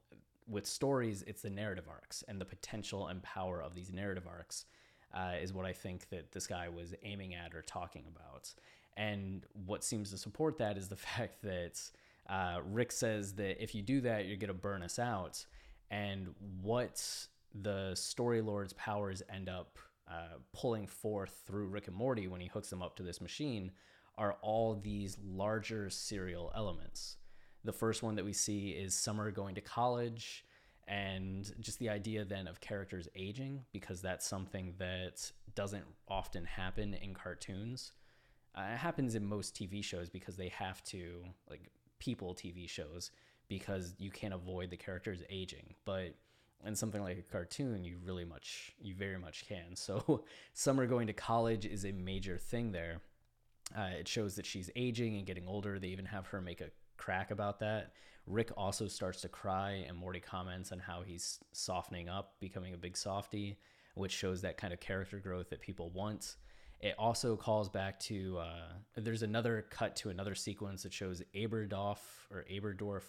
With 0.47 0.65
stories, 0.67 1.23
it's 1.25 1.41
the 1.41 1.49
narrative 1.49 1.85
arcs 1.89 2.23
and 2.27 2.39
the 2.39 2.45
potential 2.45 3.07
and 3.07 3.23
power 3.23 3.61
of 3.61 3.75
these 3.75 3.91
narrative 3.91 4.27
arcs 4.27 4.65
uh, 5.13 5.33
is 5.41 5.53
what 5.53 5.65
I 5.65 5.73
think 5.73 6.09
that 6.09 6.31
this 6.31 6.47
guy 6.47 6.69
was 6.69 6.93
aiming 7.03 7.33
at 7.33 7.53
or 7.55 7.61
talking 7.61 8.03
about. 8.07 8.53
And 8.97 9.45
what 9.65 9.83
seems 9.83 10.11
to 10.11 10.17
support 10.17 10.57
that 10.57 10.77
is 10.77 10.89
the 10.89 10.95
fact 10.95 11.41
that 11.43 11.81
uh, 12.29 12.59
Rick 12.65 12.91
says 12.91 13.33
that 13.33 13.61
if 13.61 13.73
you 13.75 13.81
do 13.81 14.01
that, 14.01 14.25
you're 14.25 14.37
going 14.37 14.47
to 14.47 14.53
burn 14.53 14.83
us 14.83 14.99
out. 14.99 15.45
And 15.89 16.29
what 16.61 17.05
the 17.61 17.95
story 17.95 18.41
lord's 18.41 18.73
powers 18.73 19.21
end 19.29 19.49
up 19.49 19.77
uh, 20.09 20.37
pulling 20.53 20.87
forth 20.87 21.43
through 21.45 21.67
Rick 21.67 21.87
and 21.87 21.95
Morty 21.95 22.27
when 22.27 22.41
he 22.41 22.47
hooks 22.47 22.69
them 22.69 22.81
up 22.81 22.95
to 22.97 23.03
this 23.03 23.21
machine 23.21 23.71
are 24.17 24.35
all 24.41 24.75
these 24.75 25.17
larger 25.23 25.89
serial 25.89 26.51
elements. 26.55 27.17
The 27.63 27.73
first 27.73 28.03
one 28.03 28.15
that 28.15 28.25
we 28.25 28.33
see 28.33 28.69
is 28.71 28.93
Summer 28.93 29.31
going 29.31 29.55
to 29.55 29.61
college 29.61 30.45
and 30.87 31.53
just 31.61 31.79
the 31.79 31.89
idea 31.89 32.25
then 32.25 32.47
of 32.47 32.59
characters 32.59 33.07
aging 33.15 33.63
because 33.71 34.01
that's 34.01 34.27
something 34.27 34.73
that 34.79 35.31
doesn't 35.55 35.85
often 36.07 36.43
happen 36.45 36.93
in 36.93 37.13
cartoons. 37.13 37.93
Uh, 38.55 38.65
it 38.73 38.77
happens 38.77 39.15
in 39.15 39.25
most 39.25 39.55
TV 39.55 39.83
shows 39.83 40.09
because 40.09 40.35
they 40.35 40.49
have 40.49 40.83
to, 40.83 41.23
like 41.49 41.71
people 41.99 42.35
TV 42.35 42.69
shows, 42.69 43.11
because 43.47 43.95
you 43.97 44.11
can't 44.11 44.33
avoid 44.33 44.69
the 44.69 44.77
characters 44.77 45.23
aging. 45.29 45.73
But 45.85 46.15
in 46.65 46.75
something 46.75 47.01
like 47.01 47.17
a 47.17 47.31
cartoon, 47.31 47.83
you 47.83 47.97
really 48.03 48.25
much, 48.25 48.73
you 48.79 48.93
very 48.95 49.17
much 49.17 49.47
can. 49.47 49.75
So, 49.75 50.23
Summer 50.53 50.85
going 50.85 51.07
to 51.07 51.13
college 51.13 51.65
is 51.65 51.85
a 51.85 51.91
major 51.91 52.37
thing 52.37 52.71
there. 52.71 53.01
Uh, 53.75 53.89
it 53.99 54.07
shows 54.07 54.35
that 54.35 54.45
she's 54.45 54.69
aging 54.75 55.15
and 55.15 55.25
getting 55.25 55.47
older. 55.47 55.79
They 55.79 55.87
even 55.87 56.05
have 56.05 56.27
her 56.27 56.41
make 56.41 56.61
a 56.61 56.69
crack 56.97 57.31
about 57.31 57.59
that. 57.59 57.93
Rick 58.25 58.51
also 58.55 58.87
starts 58.87 59.21
to 59.21 59.27
cry, 59.27 59.85
and 59.87 59.97
Morty 59.97 60.19
comments 60.19 60.71
on 60.71 60.79
how 60.79 61.01
he's 61.01 61.39
softening 61.51 62.07
up, 62.07 62.35
becoming 62.39 62.73
a 62.73 62.77
big 62.77 62.95
softy, 62.95 63.57
which 63.95 64.13
shows 64.13 64.41
that 64.41 64.57
kind 64.57 64.73
of 64.73 64.79
character 64.79 65.19
growth 65.19 65.49
that 65.49 65.59
people 65.59 65.89
want. 65.89 66.37
It 66.79 66.95
also 66.97 67.35
calls 67.35 67.69
back 67.69 67.99
to 68.01 68.39
uh, 68.39 68.73
there's 68.95 69.23
another 69.23 69.65
cut 69.69 69.95
to 69.97 70.09
another 70.09 70.35
sequence 70.35 70.83
that 70.83 70.93
shows 70.93 71.21
Aberdorf 71.33 71.99
or 72.31 72.45
Aberdorf 72.51 73.03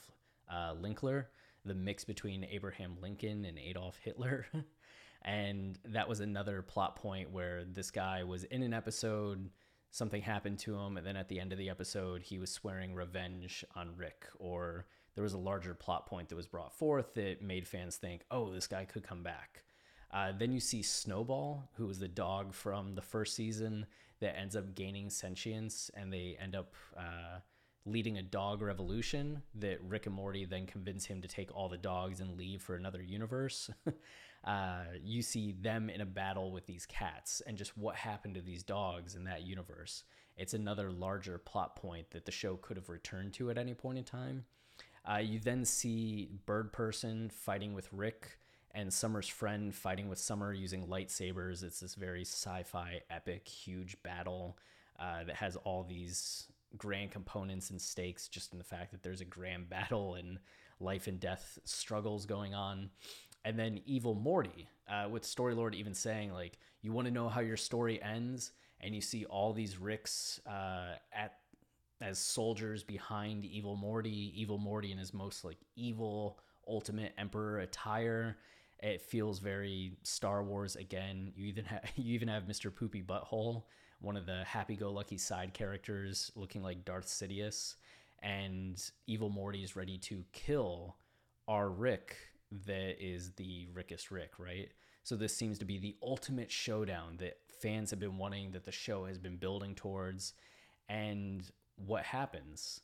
uh, 0.49 0.75
Lincler, 0.75 1.27
the 1.65 1.75
mix 1.75 2.05
between 2.05 2.45
Abraham 2.45 2.97
Lincoln 3.01 3.45
and 3.45 3.59
Adolf 3.59 3.99
Hitler. 4.03 4.47
and 5.23 5.79
that 5.87 6.09
was 6.09 6.21
another 6.21 6.63
plot 6.63 6.97
point 6.97 7.31
where 7.31 7.65
this 7.65 7.91
guy 7.91 8.23
was 8.25 8.45
in 8.45 8.63
an 8.63 8.75
episode 8.75 9.49
something 9.95 10.23
happened 10.23 10.59
to 10.59 10.75
him 10.77 10.97
and 10.97 11.07
then 11.07 11.17
at 11.17 11.29
the 11.29 11.39
end 11.39 11.53
of 11.53 11.59
the 11.59 11.71
episode 11.71 12.21
he 12.21 12.41
was 12.41 12.51
swearing 12.51 12.97
revenge 12.97 13.65
on 13.77 13.97
rick 13.97 14.27
or 14.41 14.87
there 15.15 15.23
was 15.23 15.35
a 15.35 15.39
larger 15.39 15.73
plot 15.73 16.07
point 16.07 16.29
that 16.29 16.35
was 16.35 16.49
brought 16.49 16.73
forth 16.73 17.15
that 17.15 17.41
made 17.41 17.65
fans 17.69 17.95
think 17.95 18.25
oh 18.29 18.53
this 18.53 18.67
guy 18.67 18.85
could 18.85 19.07
come 19.07 19.23
back. 19.23 19.63
Uh, 20.11 20.33
then 20.37 20.53
you 20.53 20.59
see 20.59 20.83
snowball 20.83 21.71
who 21.77 21.87
was 21.87 22.01
the 22.01 22.09
dog 22.09 22.53
from 22.53 22.97
the 22.97 23.03
first 23.03 23.37
season 23.37 23.87
that 24.21 24.37
ends 24.37 24.57
up 24.57 24.75
gaining 24.75 25.11
sentience 25.11 25.93
and 25.95 26.13
they 26.13 26.37
end 26.41 26.57
up 26.57 26.75
uh, 26.97 27.39
leading 27.87 28.19
a 28.19 28.23
dog 28.23 28.63
revolution 28.63 29.43
that 29.55 29.81
rick 29.83 30.07
and 30.07 30.15
morty 30.15 30.45
then 30.45 30.67
convince 30.67 31.05
him 31.05 31.21
to 31.21 31.29
take 31.29 31.55
all 31.55 31.69
the 31.69 31.79
dogs 31.79 32.21
and 32.21 32.37
leave 32.37 32.63
for 32.63 32.75
another 32.75 33.03
universe 33.03 33.71
uh, 34.45 34.85
you 35.03 35.23
see 35.23 35.53
them 35.53 35.89
in 35.89 36.01
a 36.01 36.07
battle 36.07 36.53
with 36.53 36.67
these 36.67 36.87
cats 36.87 37.41
and 37.47 37.57
just 37.57 37.77
what 37.79 37.97
happened 37.97 38.35
to 38.35 38.43
these 38.43 38.63
dogs 38.63 39.15
in 39.15 39.25
that 39.25 39.43
universe. 39.43 40.05
It's 40.37 40.55
another 40.55 40.91
larger 40.91 41.39
plot 41.39 41.77
point 41.77 42.11
that 42.11 42.27
the 42.27 42.33
show 42.33 42.57
could 42.57 42.77
have 42.77 42.89
returned 42.89 43.33
to 43.35 43.51
at 43.51 43.59
any 43.59 43.75
point 43.75 43.99
in 43.99 44.05
time. 44.05 44.45
Uh, 45.11 45.19
you 45.19 45.39
then 45.39 45.65
see 45.65 46.29
Bird 46.47 46.73
Person 46.73 47.31
fighting 47.31 47.75
with 47.75 47.89
Rick 47.93 48.39
and 48.73 48.93
Summer's 48.93 49.29
friend 49.29 49.75
fighting 49.75 50.09
with 50.09 50.19
Summer 50.19 50.53
using 50.53 50.87
lightsabers. 50.89 51.63
It's 51.63 51.81
this 51.81 51.95
very 51.95 52.23
sci 52.23 52.65
fi, 52.65 53.01
epic, 53.09 53.47
huge 53.49 53.97
battle 54.03 54.59
uh, 54.99 55.25
that 55.25 55.37
has 55.37 55.57
all 55.57 55.85
these 55.85 56.49
grand 56.77 57.13
components 57.13 57.71
and 57.71 57.81
stakes 57.81 58.29
just 58.29 58.53
in 58.53 58.59
the 58.59 58.65
fact 58.65 58.91
that 58.91 59.03
there's 59.03 59.21
a 59.21 59.27
grand 59.27 59.69
battle 59.71 60.15
and 60.15 60.39
life 60.81 61.07
and 61.07 61.21
death 61.21 61.59
struggles 61.65 62.27
going 62.27 62.53
on 62.53 62.91
and 63.45 63.59
then 63.59 63.81
evil 63.87 64.15
Morty, 64.15 64.69
uh, 64.89 65.09
with 65.09 65.23
Storylord 65.23 65.75
even 65.75 65.95
saying 65.95 66.33
like, 66.33 66.59
you 66.83 66.93
want 66.93 67.07
to 67.07 67.13
know 67.13 67.29
how 67.29 67.41
your 67.41 67.57
story 67.57 68.03
ends, 68.03 68.53
and 68.81 68.95
you 68.95 69.01
see 69.01 69.25
all 69.25 69.53
these 69.53 69.79
Ricks 69.79 70.41
uh, 70.47 70.95
at 71.13 71.39
as 72.01 72.19
soldiers 72.19 72.83
behind 72.83 73.45
evil 73.45 73.77
Morty, 73.77 74.33
evil 74.37 74.59
Morty 74.59 74.93
in 74.93 74.99
his 74.99 75.15
most 75.15 75.45
like 75.45 75.59
evil 75.77 76.39
ultimate 76.69 77.13
emperor 77.19 77.61
attire. 77.61 78.37
It 78.83 79.01
feels 79.01 79.39
very 79.39 79.97
Star 80.03 80.43
Wars 80.43 80.77
again. 80.77 81.33
You 81.35 81.47
even 81.47 81.65
have 81.65 81.85
you 81.97 82.15
even 82.15 82.29
have 82.29 82.45
Mr. 82.45 82.75
Poopy 82.75 83.03
Butthole, 83.03 83.63
one 84.01 84.17
of 84.17 84.27
the 84.27 84.45
happy-go-lucky 84.45 85.19
side 85.19 85.55
characters, 85.55 86.31
looking 86.35 86.63
like 86.63 86.85
Darth 86.85 87.07
Sidious, 87.07 87.77
and 88.23 88.83
evil 89.07 89.31
Morty 89.31 89.63
is 89.63 89.77
ready 89.77 89.99
to 89.99 90.25
kill 90.33 90.97
our 91.49 91.71
Rick 91.71 92.17
that 92.67 92.97
is 93.05 93.33
the 93.33 93.67
Rickest 93.73 94.11
Rick, 94.11 94.33
right? 94.39 94.71
So 95.03 95.17
this 95.17 95.37
seems 95.37 95.59
to 95.59 95.65
be 95.65 95.79
the 95.79 95.97
ultimate 96.03 96.51
showdown 96.51 97.19
that 97.19 97.39
fans 97.61 97.91
have 97.91 98.01
been 98.01 98.19
wanting, 98.19 98.53
that 98.53 98.65
the 98.65 98.73
show 98.73 99.05
has 99.05 99.19
been 99.19 99.37
building 99.37 99.75
towards. 99.75 100.35
And 100.89 101.51
what 101.77 102.05
happens? 102.05 102.81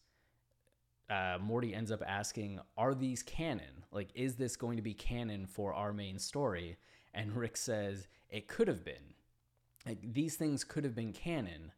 Uh, 1.09 1.39
Morty 1.41 1.75
ends 1.75 1.91
up 1.91 2.03
asking, 2.07 2.61
Are 2.77 2.95
these 2.95 3.23
canon? 3.23 3.85
Like, 3.91 4.11
is 4.15 4.37
this 4.37 4.57
going 4.57 4.77
to 4.77 4.83
be 4.83 4.95
canon 4.95 5.47
for 5.47 5.75
our 5.75 5.93
main 5.93 6.19
story? 6.19 6.77
And 7.13 7.35
Rick 7.37 7.57
says, 7.57 8.07
It 8.29 8.49
could 8.49 8.69
have 8.69 8.85
been. 8.85 9.15
Like, 9.87 10.13
these 10.13 10.37
things 10.37 10.63
could 10.63 10.85
have 10.85 10.95
been 10.95 11.13
canon, 11.13 11.73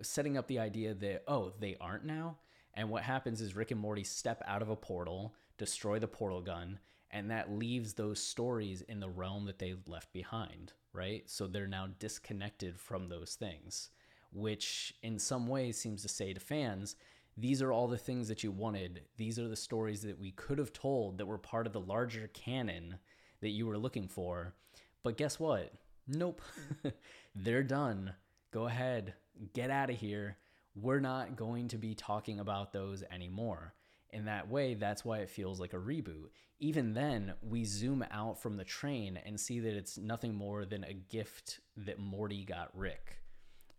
setting 0.00 0.36
up 0.36 0.48
the 0.48 0.58
idea 0.58 0.94
that, 0.94 1.24
oh, 1.28 1.52
they 1.60 1.76
aren't 1.80 2.04
now. 2.04 2.38
And 2.74 2.88
what 2.88 3.02
happens 3.02 3.40
is 3.40 3.54
Rick 3.54 3.70
and 3.70 3.80
Morty 3.80 4.04
step 4.04 4.42
out 4.46 4.62
of 4.62 4.70
a 4.70 4.76
portal, 4.76 5.34
destroy 5.58 5.98
the 5.98 6.08
portal 6.08 6.40
gun, 6.40 6.78
and 7.12 7.30
that 7.30 7.52
leaves 7.52 7.92
those 7.92 8.22
stories 8.22 8.82
in 8.82 9.00
the 9.00 9.08
realm 9.08 9.44
that 9.44 9.58
they 9.58 9.74
left 9.86 10.12
behind, 10.12 10.72
right? 10.92 11.28
So 11.28 11.46
they're 11.46 11.66
now 11.66 11.88
disconnected 11.98 12.80
from 12.80 13.08
those 13.08 13.34
things, 13.34 13.90
which 14.32 14.94
in 15.02 15.18
some 15.18 15.46
ways 15.46 15.78
seems 15.78 16.02
to 16.02 16.08
say 16.08 16.32
to 16.32 16.40
fans, 16.40 16.96
these 17.36 17.60
are 17.62 17.72
all 17.72 17.88
the 17.88 17.98
things 17.98 18.28
that 18.28 18.42
you 18.42 18.50
wanted. 18.50 19.02
These 19.16 19.38
are 19.38 19.48
the 19.48 19.56
stories 19.56 20.02
that 20.02 20.18
we 20.18 20.32
could 20.32 20.58
have 20.58 20.72
told 20.72 21.18
that 21.18 21.26
were 21.26 21.38
part 21.38 21.66
of 21.66 21.72
the 21.72 21.80
larger 21.80 22.28
canon 22.32 22.96
that 23.40 23.50
you 23.50 23.66
were 23.66 23.78
looking 23.78 24.08
for. 24.08 24.54
But 25.02 25.16
guess 25.18 25.38
what? 25.38 25.72
Nope. 26.08 26.40
they're 27.34 27.62
done. 27.62 28.14
Go 28.52 28.66
ahead, 28.66 29.14
get 29.54 29.70
out 29.70 29.90
of 29.90 29.96
here. 29.96 30.36
We're 30.74 31.00
not 31.00 31.36
going 31.36 31.68
to 31.68 31.78
be 31.78 31.94
talking 31.94 32.40
about 32.40 32.72
those 32.72 33.02
anymore 33.10 33.74
in 34.12 34.26
that 34.26 34.48
way, 34.48 34.74
that's 34.74 35.04
why 35.04 35.18
it 35.18 35.30
feels 35.30 35.58
like 35.60 35.72
a 35.72 35.78
reboot. 35.78 36.28
Even 36.60 36.92
then, 36.92 37.34
we 37.42 37.64
zoom 37.64 38.04
out 38.10 38.40
from 38.40 38.56
the 38.56 38.64
train 38.64 39.18
and 39.24 39.38
see 39.38 39.58
that 39.60 39.74
it's 39.74 39.98
nothing 39.98 40.34
more 40.34 40.64
than 40.64 40.84
a 40.84 40.92
gift 40.92 41.60
that 41.76 41.98
Morty 41.98 42.44
got 42.44 42.70
Rick. 42.74 43.18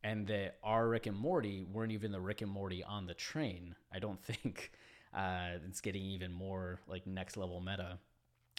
And 0.03 0.27
that 0.27 0.57
our 0.63 0.89
Rick 0.89 1.05
and 1.05 1.17
Morty 1.17 1.63
weren't 1.63 1.93
even 1.93 2.11
the 2.11 2.19
Rick 2.19 2.41
and 2.41 2.51
Morty 2.51 2.83
on 2.83 3.05
the 3.05 3.13
train. 3.13 3.75
I 3.93 3.99
don't 3.99 4.21
think 4.23 4.71
uh, 5.13 5.59
it's 5.67 5.81
getting 5.81 6.03
even 6.03 6.33
more 6.33 6.79
like 6.87 7.07
next 7.07 7.37
level 7.37 7.61
meta. 7.61 7.99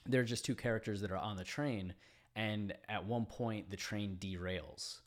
They're 0.07 0.25
just 0.25 0.45
two 0.45 0.55
characters 0.55 1.01
that 1.01 1.11
are 1.11 1.17
on 1.17 1.37
the 1.37 1.45
train, 1.45 1.95
and 2.37 2.75
at 2.89 3.05
one 3.05 3.25
point, 3.25 3.71
the 3.71 3.77
train 3.77 4.19
derails 4.21 5.01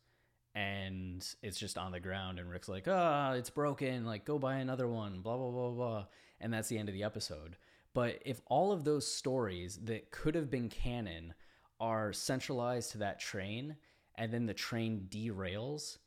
and 0.58 1.24
it's 1.44 1.60
just 1.60 1.78
on 1.78 1.92
the 1.92 2.00
ground 2.00 2.40
and 2.40 2.50
Rick's 2.50 2.68
like, 2.68 2.88
"Ah, 2.88 3.30
oh, 3.30 3.34
it's 3.34 3.52
broken, 3.52 4.06
like 4.06 4.26
go 4.26 4.40
buy 4.40 4.56
another 4.56 4.88
one." 4.88 5.22
blah 5.22 5.38
blah 5.38 5.52
blah 5.52 5.70
blah 5.70 6.06
and 6.40 6.52
that's 6.52 6.68
the 6.68 6.78
end 6.78 6.90
of 6.90 6.94
the 6.94 7.04
episode. 7.04 7.58
But 7.94 8.22
if 8.26 8.42
all 8.48 8.72
of 8.72 8.84
those 8.84 9.08
stories 9.08 9.80
that 9.84 10.12
could 10.12 10.36
have 10.36 10.50
been 10.50 10.70
canon 10.70 11.34
are 11.80 12.12
centralized 12.12 12.92
to 12.92 12.98
that 13.00 13.20
train 13.20 13.76
and 14.16 14.32
then 14.32 14.48
the 14.48 14.54
train 14.54 15.08
derails, 15.10 15.98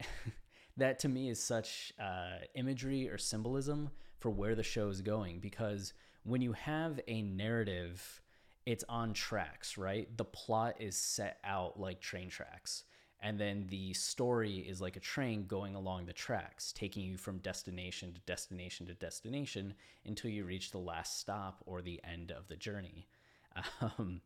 that 0.76 0.98
to 1.00 1.08
me 1.08 1.30
is 1.30 1.42
such 1.42 1.92
uh, 1.98 2.44
imagery 2.54 3.08
or 3.08 3.18
symbolism 3.18 3.90
for 4.18 4.30
where 4.30 4.54
the 4.54 4.62
show 4.62 4.88
is 4.88 5.00
going 5.00 5.40
because 5.40 5.94
when 6.24 6.42
you 6.42 6.52
have 6.52 7.00
a 7.08 7.22
narrative, 7.22 8.22
it's 8.66 8.84
on 8.88 9.12
tracks, 9.12 9.76
right? 9.78 10.14
The 10.16 10.24
plot 10.24 10.76
is 10.80 10.96
set 10.96 11.38
out 11.44 11.80
like 11.80 12.00
train 12.00 12.28
tracks 12.28 12.84
and 13.20 13.38
then 13.38 13.66
the 13.68 13.92
story 13.94 14.58
is 14.58 14.80
like 14.80 14.96
a 14.96 15.00
train 15.00 15.46
going 15.46 15.74
along 15.74 16.06
the 16.06 16.12
tracks 16.12 16.72
taking 16.72 17.04
you 17.04 17.16
from 17.16 17.38
destination 17.38 18.12
to 18.12 18.20
destination 18.20 18.86
to 18.86 18.94
destination 18.94 19.74
until 20.04 20.30
you 20.30 20.44
reach 20.44 20.70
the 20.70 20.78
last 20.78 21.18
stop 21.18 21.62
or 21.66 21.80
the 21.82 22.00
end 22.04 22.30
of 22.30 22.48
the 22.48 22.56
journey 22.56 23.06
um, 23.80 24.20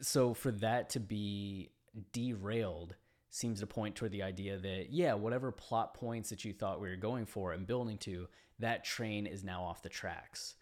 so 0.00 0.34
for 0.34 0.50
that 0.50 0.90
to 0.90 1.00
be 1.00 1.70
derailed 2.12 2.94
seems 3.30 3.60
to 3.60 3.66
point 3.66 3.94
toward 3.94 4.12
the 4.12 4.22
idea 4.22 4.56
that, 4.58 4.86
yeah, 4.90 5.14
whatever 5.14 5.52
plot 5.52 5.94
points 5.94 6.30
that 6.30 6.44
you 6.44 6.52
thought 6.52 6.80
we 6.80 6.88
were 6.88 6.96
going 6.96 7.26
for 7.26 7.52
and 7.52 7.66
building 7.66 7.98
to, 7.98 8.26
that 8.58 8.84
train 8.84 9.26
is 9.26 9.44
now 9.44 9.62
off 9.62 9.82
the 9.82 9.88
tracks. 9.88 10.54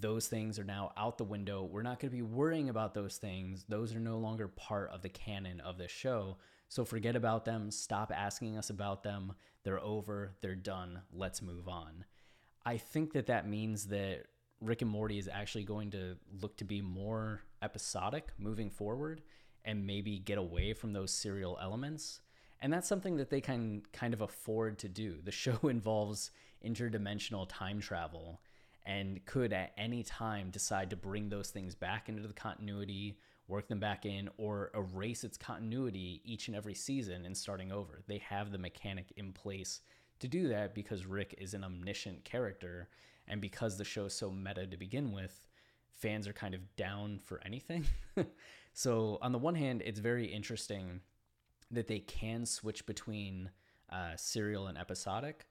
Those 0.00 0.26
things 0.26 0.58
are 0.58 0.64
now 0.64 0.92
out 0.96 1.18
the 1.18 1.24
window. 1.24 1.62
We're 1.62 1.82
not 1.82 2.00
going 2.00 2.10
to 2.10 2.16
be 2.16 2.22
worrying 2.22 2.68
about 2.68 2.94
those 2.94 3.16
things. 3.16 3.64
Those 3.68 3.94
are 3.94 4.00
no 4.00 4.18
longer 4.18 4.48
part 4.48 4.90
of 4.90 5.02
the 5.02 5.08
canon 5.08 5.60
of 5.60 5.78
this 5.78 5.90
show. 5.90 6.38
So 6.68 6.84
forget 6.84 7.16
about 7.16 7.44
them. 7.44 7.70
Stop 7.70 8.12
asking 8.14 8.58
us 8.58 8.70
about 8.70 9.02
them. 9.02 9.32
They're 9.64 9.82
over. 9.82 10.36
They're 10.40 10.54
done. 10.54 11.00
Let's 11.12 11.42
move 11.42 11.68
on. 11.68 12.04
I 12.64 12.76
think 12.76 13.12
that 13.14 13.26
that 13.26 13.48
means 13.48 13.86
that 13.86 14.24
Rick 14.60 14.82
and 14.82 14.90
Morty 14.90 15.18
is 15.18 15.28
actually 15.32 15.64
going 15.64 15.90
to 15.92 16.16
look 16.42 16.56
to 16.58 16.64
be 16.64 16.82
more 16.82 17.42
episodic 17.62 18.28
moving 18.38 18.70
forward 18.70 19.22
and 19.64 19.86
maybe 19.86 20.18
get 20.18 20.38
away 20.38 20.72
from 20.72 20.92
those 20.92 21.10
serial 21.10 21.58
elements. 21.62 22.20
And 22.60 22.72
that's 22.72 22.88
something 22.88 23.16
that 23.16 23.30
they 23.30 23.40
can 23.40 23.82
kind 23.92 24.12
of 24.12 24.20
afford 24.20 24.78
to 24.80 24.88
do. 24.88 25.18
The 25.22 25.30
show 25.32 25.58
involves 25.68 26.30
interdimensional 26.64 27.46
time 27.48 27.80
travel 27.80 28.40
and 28.84 29.24
could 29.26 29.52
at 29.52 29.72
any 29.76 30.02
time 30.02 30.50
decide 30.50 30.90
to 30.90 30.96
bring 30.96 31.28
those 31.28 31.50
things 31.50 31.74
back 31.74 32.08
into 32.08 32.26
the 32.26 32.34
continuity, 32.34 33.18
work 33.48 33.66
them 33.68 33.80
back 33.80 34.04
in, 34.06 34.28
or 34.36 34.70
erase 34.74 35.24
its 35.24 35.38
continuity 35.38 36.20
each 36.24 36.48
and 36.48 36.56
every 36.56 36.74
season 36.74 37.24
and 37.24 37.36
starting 37.36 37.72
over. 37.72 38.02
They 38.06 38.18
have 38.18 38.52
the 38.52 38.58
mechanic 38.58 39.12
in 39.16 39.32
place 39.32 39.80
to 40.20 40.28
do 40.28 40.48
that 40.48 40.74
because 40.74 41.06
Rick 41.06 41.34
is 41.38 41.54
an 41.54 41.64
omniscient 41.64 42.24
character 42.24 42.88
and 43.26 43.40
because 43.40 43.76
the 43.76 43.84
show 43.84 44.06
is 44.06 44.14
so 44.14 44.30
meta 44.30 44.66
to 44.66 44.76
begin 44.76 45.12
with, 45.12 45.46
fans 45.92 46.28
are 46.28 46.32
kind 46.32 46.54
of 46.54 46.76
down 46.76 47.20
for 47.24 47.40
anything. 47.44 47.84
so, 48.72 49.18
on 49.20 49.32
the 49.32 49.38
one 49.38 49.54
hand, 49.54 49.82
it's 49.84 50.00
very 50.00 50.26
interesting 50.26 51.00
that 51.70 51.88
they 51.88 51.98
can 51.98 52.46
switch 52.46 52.86
between 52.86 53.50
uh, 53.90 54.12
serial 54.16 54.68
and 54.68 54.78
episodic. 54.78 55.46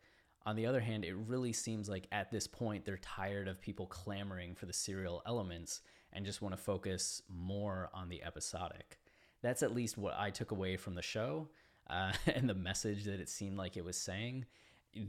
On 0.46 0.56
the 0.56 0.66
other 0.66 0.80
hand, 0.80 1.04
it 1.04 1.16
really 1.16 1.54
seems 1.54 1.90
like 1.90 2.08
at 2.12 2.32
this 2.32 2.48
point 2.48 2.86
they're 2.86 2.98
tired 2.98 3.48
of 3.48 3.62
people 3.62 3.86
clamoring 3.86 4.56
for 4.56 4.66
the 4.66 4.74
serial 4.74 5.22
elements 5.26 5.82
and 6.18 6.26
just 6.26 6.42
want 6.42 6.54
to 6.54 6.62
focus 6.62 7.22
more 7.30 7.90
on 7.94 8.10
the 8.10 8.24
episodic. 8.24 9.00
That's 9.44 9.62
at 9.62 9.76
least 9.76 10.00
what 10.00 10.16
I 10.18 10.32
took 10.32 10.50
away 10.50 10.76
from 10.76 10.96
the 10.96 11.04
show 11.04 11.48
uh, 11.88 12.12
and 12.26 12.50
the 12.50 12.56
message 12.56 13.04
that 13.04 13.20
it 13.20 13.30
seemed 13.30 13.56
like 13.56 13.78
it 13.78 13.86
was 13.86 13.98
saying 13.98 14.46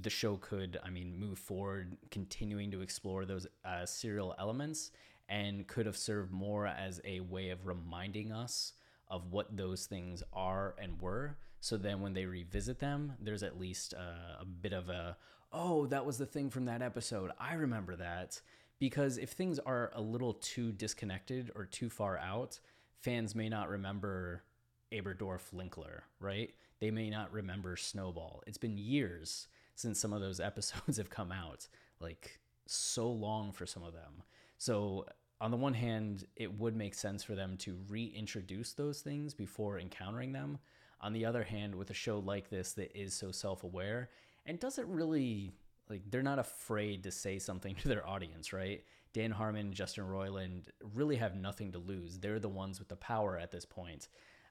the 0.03 0.11
show 0.11 0.37
could, 0.37 0.79
I 0.85 0.91
mean, 0.91 1.19
move 1.19 1.38
forward, 1.38 1.97
continuing 2.11 2.71
to 2.73 2.83
explore 2.83 3.25
those 3.25 3.47
uh, 3.65 3.87
serial 3.87 4.35
elements, 4.38 4.91
and 5.31 5.67
could 5.67 5.87
have 5.87 5.97
served 5.97 6.31
more 6.31 6.67
as 6.67 7.00
a 7.07 7.21
way 7.21 7.49
of 7.49 7.67
reminding 7.67 8.31
us 8.31 8.75
of 9.09 9.33
what 9.33 9.57
those 9.57 9.87
things 9.87 10.23
are 10.35 10.75
and 10.79 11.00
were. 11.00 11.38
So 11.61 11.79
then 11.79 12.03
when 12.03 12.12
they 12.12 12.27
revisit 12.27 12.81
them, 12.81 13.15
there's 13.19 13.43
at 13.43 13.59
least 13.59 13.95
uh, 13.95 14.43
a 14.43 14.45
bit 14.45 14.75
of 14.75 14.91
a, 14.91 15.17
oh, 15.55 15.87
that 15.87 16.05
was 16.05 16.19
the 16.19 16.27
thing 16.27 16.50
from 16.50 16.67
that 16.67 16.83
episode. 16.83 17.31
I 17.41 17.55
remember 17.55 17.97
that. 17.97 18.43
Because 18.79 19.19
if 19.19 19.31
things 19.31 19.59
are 19.59 19.91
a 19.95 20.01
little 20.01 20.35
too 20.35 20.73
disconnected 20.73 21.51
or 21.55 21.65
too 21.65 21.91
far 21.91 22.17
out, 22.19 22.61
fans 23.01 23.35
may 23.35 23.49
not 23.49 23.69
remember 23.69 24.45
Aberdorf 24.93 25.53
Lincler, 25.53 26.03
right? 26.21 26.55
They 26.81 26.91
may 26.91 27.11
not 27.11 27.33
remember 27.33 27.77
Snowball. 27.77 28.43
It's 28.47 28.59
been 28.59 28.79
years 28.79 29.49
since 29.75 29.99
some 29.99 30.13
of 30.13 30.21
those 30.21 30.41
episodes 30.41 30.97
have 30.97 31.11
come 31.11 31.33
out, 31.33 31.69
like 32.01 32.41
so 32.67 33.11
long 33.11 33.53
for 33.53 33.67
some 33.67 33.83
of 33.83 33.93
them. 33.93 34.23
So, 34.59 35.07
on 35.41 35.53
the 35.53 35.57
one 35.57 35.75
hand, 35.75 36.27
it 36.35 36.59
would 36.59 36.75
make 36.75 36.95
sense 36.95 37.23
for 37.23 37.37
them 37.37 37.57
to 37.59 37.79
reintroduce 37.89 38.73
those 38.73 39.01
things 39.03 39.35
before 39.35 39.79
encountering 39.79 40.33
them. 40.33 40.59
On 41.01 41.13
the 41.13 41.25
other 41.25 41.45
hand, 41.45 41.77
with 41.77 41.91
a 41.91 41.95
show 41.95 42.19
like 42.19 42.51
this 42.51 42.73
that 42.73 42.97
is 42.99 43.15
so 43.15 43.31
self 43.31 43.63
aware 43.63 44.11
and 44.47 44.59
doesn't 44.59 44.89
really, 44.89 45.53
like, 45.90 46.02
they're 46.11 46.23
not 46.23 46.38
afraid 46.38 47.05
to 47.05 47.11
say 47.11 47.38
something 47.38 47.74
to 47.83 47.88
their 47.88 48.07
audience, 48.07 48.53
right? 48.53 48.83
Dan 49.12 49.31
Harmon, 49.31 49.72
Justin 49.72 50.05
Roiland 50.05 50.64
really 50.94 51.16
have 51.16 51.35
nothing 51.35 51.72
to 51.72 51.79
lose. 51.79 52.18
They're 52.18 52.38
the 52.38 52.48
ones 52.48 52.79
with 52.79 52.88
the 52.88 52.96
power 52.96 53.38
at 53.38 53.51
this 53.51 53.64
point. 53.64 54.09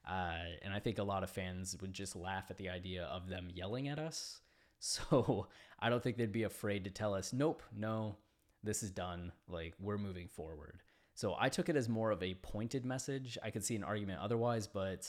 Uh, 0.08 0.38
and 0.62 0.72
I 0.72 0.78
think 0.78 0.98
a 0.98 1.02
lot 1.02 1.22
of 1.22 1.30
fans 1.30 1.76
would 1.80 1.92
just 1.92 2.16
laugh 2.16 2.50
at 2.50 2.56
the 2.56 2.70
idea 2.70 3.04
of 3.04 3.28
them 3.28 3.48
yelling 3.52 3.88
at 3.88 3.98
us 3.98 4.40
So 4.80 5.48
I 5.80 5.90
don't 5.90 6.02
think 6.02 6.16
they'd 6.16 6.30
be 6.30 6.44
afraid 6.44 6.84
to 6.84 6.90
tell 6.90 7.14
us, 7.14 7.32
nope, 7.32 7.62
no, 7.76 8.16
this 8.62 8.82
is 8.82 8.90
done. 8.90 9.32
Like 9.48 9.74
we're 9.80 9.98
moving 9.98 10.28
forward. 10.28 10.82
So 11.14 11.34
I 11.38 11.48
took 11.48 11.68
it 11.68 11.76
as 11.76 11.88
more 11.88 12.12
of 12.12 12.22
a 12.22 12.34
pointed 12.34 12.84
message. 12.84 13.36
I 13.42 13.50
could 13.50 13.64
see 13.64 13.74
an 13.74 13.82
argument 13.82 14.20
otherwise, 14.20 14.68
but 14.68 15.08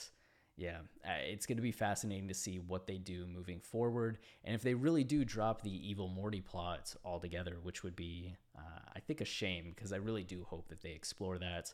yeah, 0.60 0.80
uh, 1.06 1.22
it's 1.22 1.46
going 1.46 1.56
to 1.56 1.62
be 1.62 1.72
fascinating 1.72 2.28
to 2.28 2.34
see 2.34 2.60
what 2.60 2.86
they 2.86 2.98
do 2.98 3.26
moving 3.26 3.62
forward. 3.62 4.18
And 4.44 4.54
if 4.54 4.62
they 4.62 4.74
really 4.74 5.06
do 5.06 5.24
drop 5.24 5.62
the 5.62 5.90
evil 5.90 6.10
Morty 6.10 6.42
plot 6.42 6.94
altogether, 7.06 7.58
which 7.64 7.82
would 7.82 7.96
be, 7.96 8.36
uh, 8.58 8.80
I 8.94 9.00
think, 9.00 9.22
a 9.22 9.26
shame 9.26 9.72
because 9.74 9.94
I 9.94 9.98
really 9.98 10.26
do 10.26 10.44
hope 10.44 10.68
that 10.68 10.82
they 10.82 10.92
explore 10.92 11.38
that. 11.38 11.74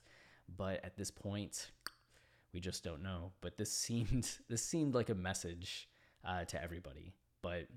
But 0.55 0.85
at 0.85 0.97
this 0.97 1.09
point, 1.09 1.71
we 2.53 2.59
just 2.59 2.83
don't 2.83 3.01
know. 3.01 3.31
But 3.41 3.57
this 3.57 3.71
seemed 3.71 4.29
this 4.49 4.63
seemed 4.63 4.93
like 4.93 5.09
a 5.09 5.15
message 5.15 5.89
uh, 6.23 6.45
to 6.45 6.61
everybody. 6.61 7.15
But 7.41 7.67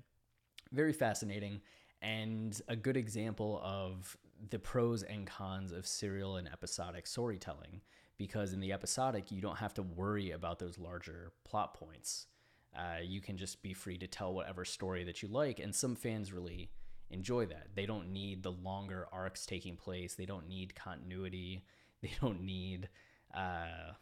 very 0.71 0.93
fascinating 0.93 1.61
and 2.03 2.61
a 2.67 2.75
good 2.75 2.97
example 2.97 3.59
of 3.63 4.15
the 4.51 4.59
pros 4.59 5.01
and 5.01 5.25
cons 5.25 5.71
of 5.71 5.87
serial 5.87 6.35
and 6.35 6.47
episodic 6.47 7.07
storytelling 7.07 7.81
because 8.19 8.53
in 8.53 8.59
the 8.59 8.71
episodic 8.71 9.31
you 9.31 9.41
don't 9.41 9.57
have 9.57 9.73
to 9.73 9.81
worry 9.81 10.29
about 10.29 10.59
those 10.59 10.77
larger 10.77 11.31
plot 11.43 11.73
points 11.73 12.27
uh, 12.77 13.01
you 13.03 13.19
can 13.19 13.35
just 13.35 13.63
be 13.63 13.73
free 13.73 13.97
to 13.97 14.05
tell 14.05 14.31
whatever 14.31 14.63
story 14.63 15.03
that 15.03 15.23
you 15.23 15.27
like 15.27 15.59
and 15.59 15.73
some 15.73 15.95
fans 15.95 16.31
really 16.31 16.69
enjoy 17.09 17.43
that 17.43 17.69
they 17.73 17.87
don't 17.87 18.13
need 18.13 18.43
the 18.43 18.51
longer 18.51 19.07
arcs 19.11 19.47
taking 19.47 19.75
place 19.75 20.13
they 20.13 20.27
don't 20.27 20.47
need 20.47 20.75
continuity 20.75 21.63
they 22.03 22.11
don't 22.21 22.43
need 22.43 22.87
uh, 23.35 23.93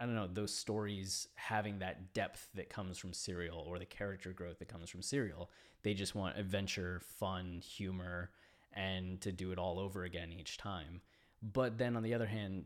I 0.00 0.06
don't 0.06 0.14
know, 0.14 0.28
those 0.32 0.54
stories 0.54 1.28
having 1.34 1.80
that 1.80 2.14
depth 2.14 2.48
that 2.54 2.70
comes 2.70 2.96
from 2.96 3.12
serial 3.12 3.58
or 3.58 3.78
the 3.78 3.84
character 3.84 4.32
growth 4.32 4.58
that 4.60 4.68
comes 4.68 4.88
from 4.88 5.02
serial. 5.02 5.50
They 5.82 5.92
just 5.92 6.14
want 6.14 6.38
adventure, 6.38 7.02
fun, 7.18 7.60
humor, 7.62 8.30
and 8.72 9.20
to 9.20 9.30
do 9.30 9.52
it 9.52 9.58
all 9.58 9.78
over 9.78 10.04
again 10.04 10.32
each 10.32 10.56
time. 10.56 11.02
But 11.42 11.76
then 11.76 11.96
on 11.96 12.02
the 12.02 12.14
other 12.14 12.26
hand, 12.26 12.64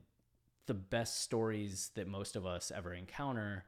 the 0.66 0.74
best 0.74 1.20
stories 1.22 1.90
that 1.94 2.08
most 2.08 2.36
of 2.36 2.46
us 2.46 2.72
ever 2.74 2.94
encounter 2.94 3.64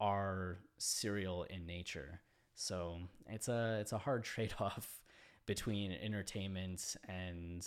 are 0.00 0.58
serial 0.78 1.44
in 1.44 1.66
nature. 1.66 2.20
So 2.54 2.98
it's 3.28 3.48
a 3.48 3.78
it's 3.80 3.92
a 3.92 3.98
hard 3.98 4.24
trade 4.32 4.54
off 4.58 5.02
between 5.46 5.92
entertainment 5.92 6.96
and 7.08 7.66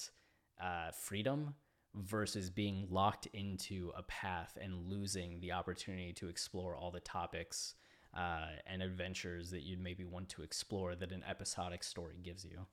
uh, 0.62 0.92
freedom 0.92 1.56
versus 1.96 2.50
being 2.50 2.88
locked 2.90 3.28
into 3.34 3.92
a 3.98 4.04
path 4.04 4.58
and 4.62 4.88
losing 4.88 5.40
the 5.42 5.52
opportunity 5.52 6.14
to 6.14 6.30
explore 6.30 6.76
all 6.76 6.92
the 6.92 7.00
topics 7.00 7.76
uh, 8.16 8.48
and 8.66 8.82
adventures 8.82 9.50
that 9.52 9.62
you'd 9.62 9.82
maybe 9.82 10.04
want 10.04 10.30
to 10.30 10.42
explore 10.42 10.96
that 10.96 11.12
an 11.12 11.24
episodic 11.28 11.84
story 11.84 12.20
gives 12.22 12.46
you. 12.46 12.66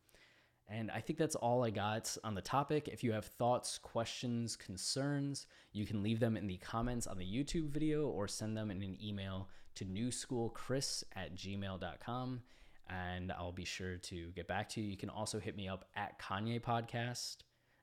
And 0.71 0.91
I 0.91 1.01
think 1.01 1.19
that's 1.19 1.35
all 1.35 1.65
I 1.65 1.71
got 1.71 2.15
on 2.25 2.35
the 2.35 2.43
topic. 2.43 2.89
If 2.89 3.03
you 3.03 3.13
have 3.13 3.25
thoughts, 3.25 3.79
questions, 3.79 4.55
concerns, 4.55 5.47
you 5.73 5.87
can 5.87 6.03
leave 6.03 6.21
them 6.21 6.37
in 6.37 6.47
the 6.47 6.59
comments 6.59 7.07
on 7.07 7.19
the 7.19 7.25
YouTube 7.25 7.71
video 7.71 8.09
or 8.09 8.29
send 8.29 8.57
them 8.57 8.71
in 8.71 8.83
an 8.83 8.99
email 9.03 9.49
to 9.77 9.85
newschoolchris 9.87 11.05
at 11.17 11.35
gmail.com. 11.35 12.43
And 12.91 13.33
I'll 13.33 13.53
be 13.53 13.65
sure 13.65 13.97
to 13.97 14.31
get 14.35 14.47
back 14.47 14.69
to 14.71 14.81
you. 14.81 14.89
You 14.89 14.97
can 14.97 15.11
also 15.11 15.39
hit 15.39 15.57
me 15.57 15.69
up 15.69 15.87
at 15.97 16.19
Kanye 16.19 16.61
Podcast 16.61 17.39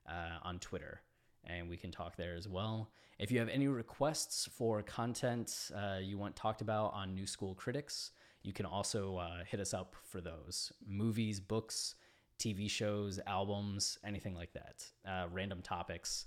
uh, 0.08 0.38
on 0.42 0.58
Twitter 0.58 1.00
and 1.46 1.68
we 1.68 1.76
can 1.76 1.90
talk 1.90 2.16
there 2.16 2.34
as 2.34 2.48
well. 2.48 2.90
If 3.18 3.30
you 3.30 3.38
have 3.38 3.48
any 3.48 3.68
requests 3.68 4.48
for 4.52 4.82
content 4.82 5.70
uh, 5.74 5.98
you 6.02 6.18
want 6.18 6.36
talked 6.36 6.60
about 6.60 6.92
on 6.92 7.14
New 7.14 7.26
School 7.26 7.54
Critics, 7.54 8.12
you 8.42 8.52
can 8.52 8.66
also 8.66 9.16
uh, 9.16 9.44
hit 9.44 9.60
us 9.60 9.72
up 9.72 9.96
for 10.04 10.20
those 10.20 10.72
movies, 10.86 11.40
books, 11.40 11.94
TV 12.38 12.70
shows, 12.70 13.20
albums, 13.26 13.98
anything 14.04 14.34
like 14.34 14.52
that, 14.52 14.84
uh, 15.08 15.26
random 15.32 15.62
topics. 15.62 16.26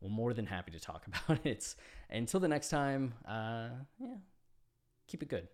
We're 0.00 0.10
more 0.10 0.32
than 0.32 0.46
happy 0.46 0.72
to 0.72 0.80
talk 0.80 1.06
about 1.28 1.44
it. 1.46 1.74
Until 2.10 2.40
the 2.40 2.48
next 2.48 2.68
time, 2.68 3.14
uh, 3.26 3.68
yeah, 3.98 4.14
keep 5.06 5.22
it 5.22 5.28
good. 5.28 5.48